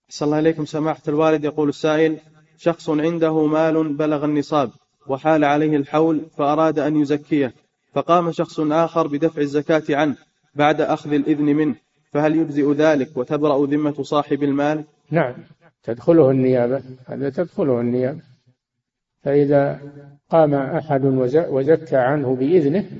[0.08, 2.16] صلى الله عليكم سماحة الوالد يقول السائل
[2.56, 4.70] شخص عنده مال بلغ النصاب
[5.06, 7.52] وحال عليه الحول فأراد أن يزكيه
[7.92, 10.16] فقام شخص آخر بدفع الزكاة عنه
[10.54, 11.74] بعد أخذ الإذن منه
[12.10, 15.34] فهل يجزئ ذلك وتبرأ ذمة صاحب المال نعم
[15.82, 18.20] تدخله النيابة هذا تدخله النيابة
[19.22, 19.80] فإذا
[20.30, 21.04] قام أحد
[21.50, 22.90] وزكى عنه بإذنه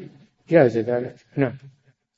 [0.48, 1.52] جاز ذلك نعم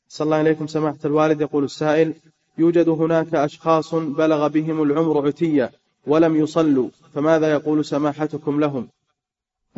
[0.09, 2.14] صلى الله عليكم سماحة الوالد يقول السائل
[2.59, 5.70] يوجد هناك أشخاص بلغ بهم العمر عتية
[6.07, 8.88] ولم يصلوا فماذا يقول سماحتكم لهم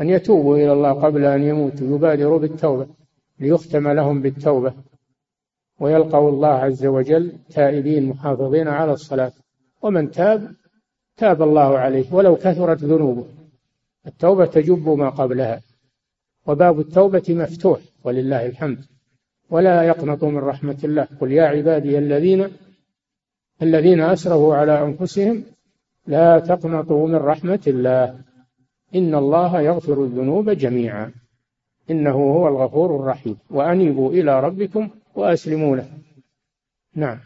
[0.00, 2.86] أن يتوبوا إلى الله قبل أن يموتوا يبادروا بالتوبة
[3.40, 4.72] ليختم لهم بالتوبة
[5.80, 9.32] ويلقوا الله عز وجل تائبين محافظين على الصلاة
[9.82, 10.52] ومن تاب
[11.16, 13.24] تاب الله عليه ولو كثرت ذنوبه
[14.06, 15.60] التوبة تجب ما قبلها
[16.46, 18.78] وباب التوبة مفتوح ولله الحمد
[19.50, 22.48] ولا يقنط من رحمة الله قل يا عبادي الذين
[23.62, 25.44] الذين أسرفوا على أنفسهم
[26.06, 28.18] لا تقنطوا من رحمة الله
[28.94, 31.12] إن الله يغفر الذنوب جميعا
[31.90, 35.88] إنه هو الغفور الرحيم وأنيبوا إلى ربكم وأسلموا له
[36.94, 37.18] نعم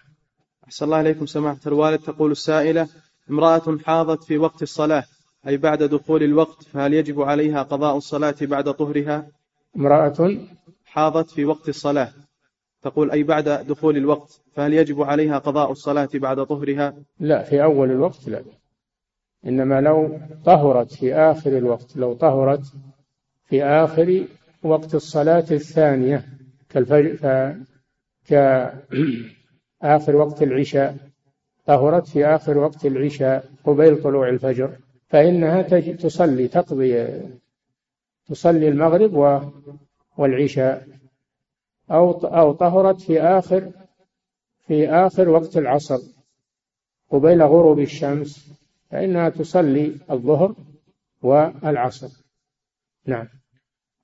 [0.65, 2.89] أحسن الله إليكم سماحة الوالد تقول السائلة
[3.31, 5.05] امرأة حاضت في وقت الصلاة
[5.47, 9.27] أي بعد دخول الوقت فهل يجب عليها قضاء الصلاة بعد طهرها
[9.77, 10.39] امرأة
[10.85, 12.13] حاضت في وقت الصلاة
[12.83, 17.91] تقول أي بعد دخول الوقت فهل يجب عليها قضاء الصلاة بعد طهرها لا في أول
[17.91, 18.43] الوقت لا
[19.47, 22.63] إنما لو طهرت في آخر الوقت لو طهرت
[23.49, 24.25] في آخر
[24.63, 26.25] وقت الصلاة الثانية
[26.69, 27.57] كالفجر
[28.29, 30.97] كآخر وقت العشاء
[31.67, 34.77] طهرت في آخر وقت العشاء قبيل طلوع الفجر
[35.09, 35.63] فإنها
[36.03, 37.21] تصلي تقضي
[38.27, 39.41] تصلي المغرب
[40.17, 40.89] والعشاء
[41.91, 43.71] أو أو طهرت في آخر
[44.67, 45.99] في آخر وقت العصر
[47.11, 48.49] قبيل غروب الشمس
[48.91, 50.55] فإنها تصلي الظهر
[51.23, 52.09] والعصر
[53.07, 53.29] نعم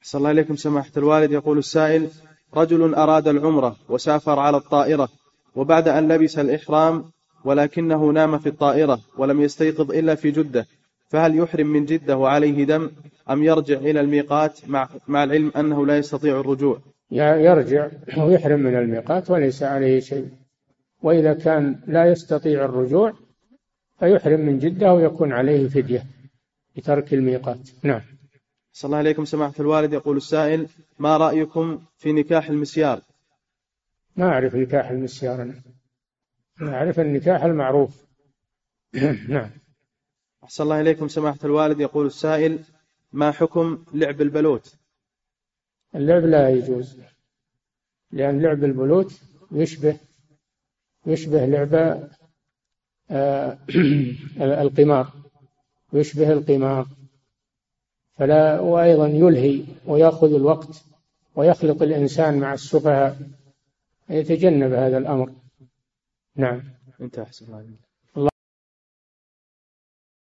[0.02, 2.08] أحسن الله إليكم سماحة الوالد يقول السائل
[2.56, 5.08] رجل أراد العمرة وسافر على الطائرة
[5.56, 7.04] وبعد أن لبس الإحرام
[7.44, 10.66] ولكنه نام في الطائرة ولم يستيقظ إلا في جدة
[11.08, 12.90] فهل يحرم من جدة وعليه دم
[13.30, 16.78] أم يرجع إلى الميقات مع, مع العلم أنه لا يستطيع الرجوع
[17.12, 17.88] يرجع
[18.18, 20.28] ويحرم من الميقات وليس عليه شيء
[21.02, 23.12] وإذا كان لا يستطيع الرجوع
[24.00, 26.02] فيحرم من جدة ويكون عليه فدية
[26.76, 28.00] بترك الميقات نعم
[28.72, 30.68] صلى الله عليكم سماحة الوالد يقول السائل
[30.98, 33.00] ما رأيكم في نكاح المسيار
[34.16, 35.42] ما أعرف نكاح المسيار
[36.60, 38.04] أنا أعرف النكاح المعروف
[39.34, 39.50] نعم
[40.44, 42.58] أحسن الله إليكم سماحة الوالد يقول السائل
[43.12, 44.76] ما حكم لعب البلوت
[45.94, 47.00] اللعب لا يجوز
[48.10, 49.12] لأن لعب البلوت
[49.52, 49.96] يشبه
[51.06, 51.74] يشبه لعب
[53.10, 53.58] آه،
[54.40, 55.12] القمار
[55.92, 56.86] يشبه القمار
[58.22, 60.84] فلا وأيضا يلهي ويأخذ الوقت
[61.36, 63.16] ويخلط الإنسان مع السفهاء
[64.08, 65.30] يتجنب هذا الأمر
[66.36, 66.62] نعم
[67.00, 67.91] انت أحسن الله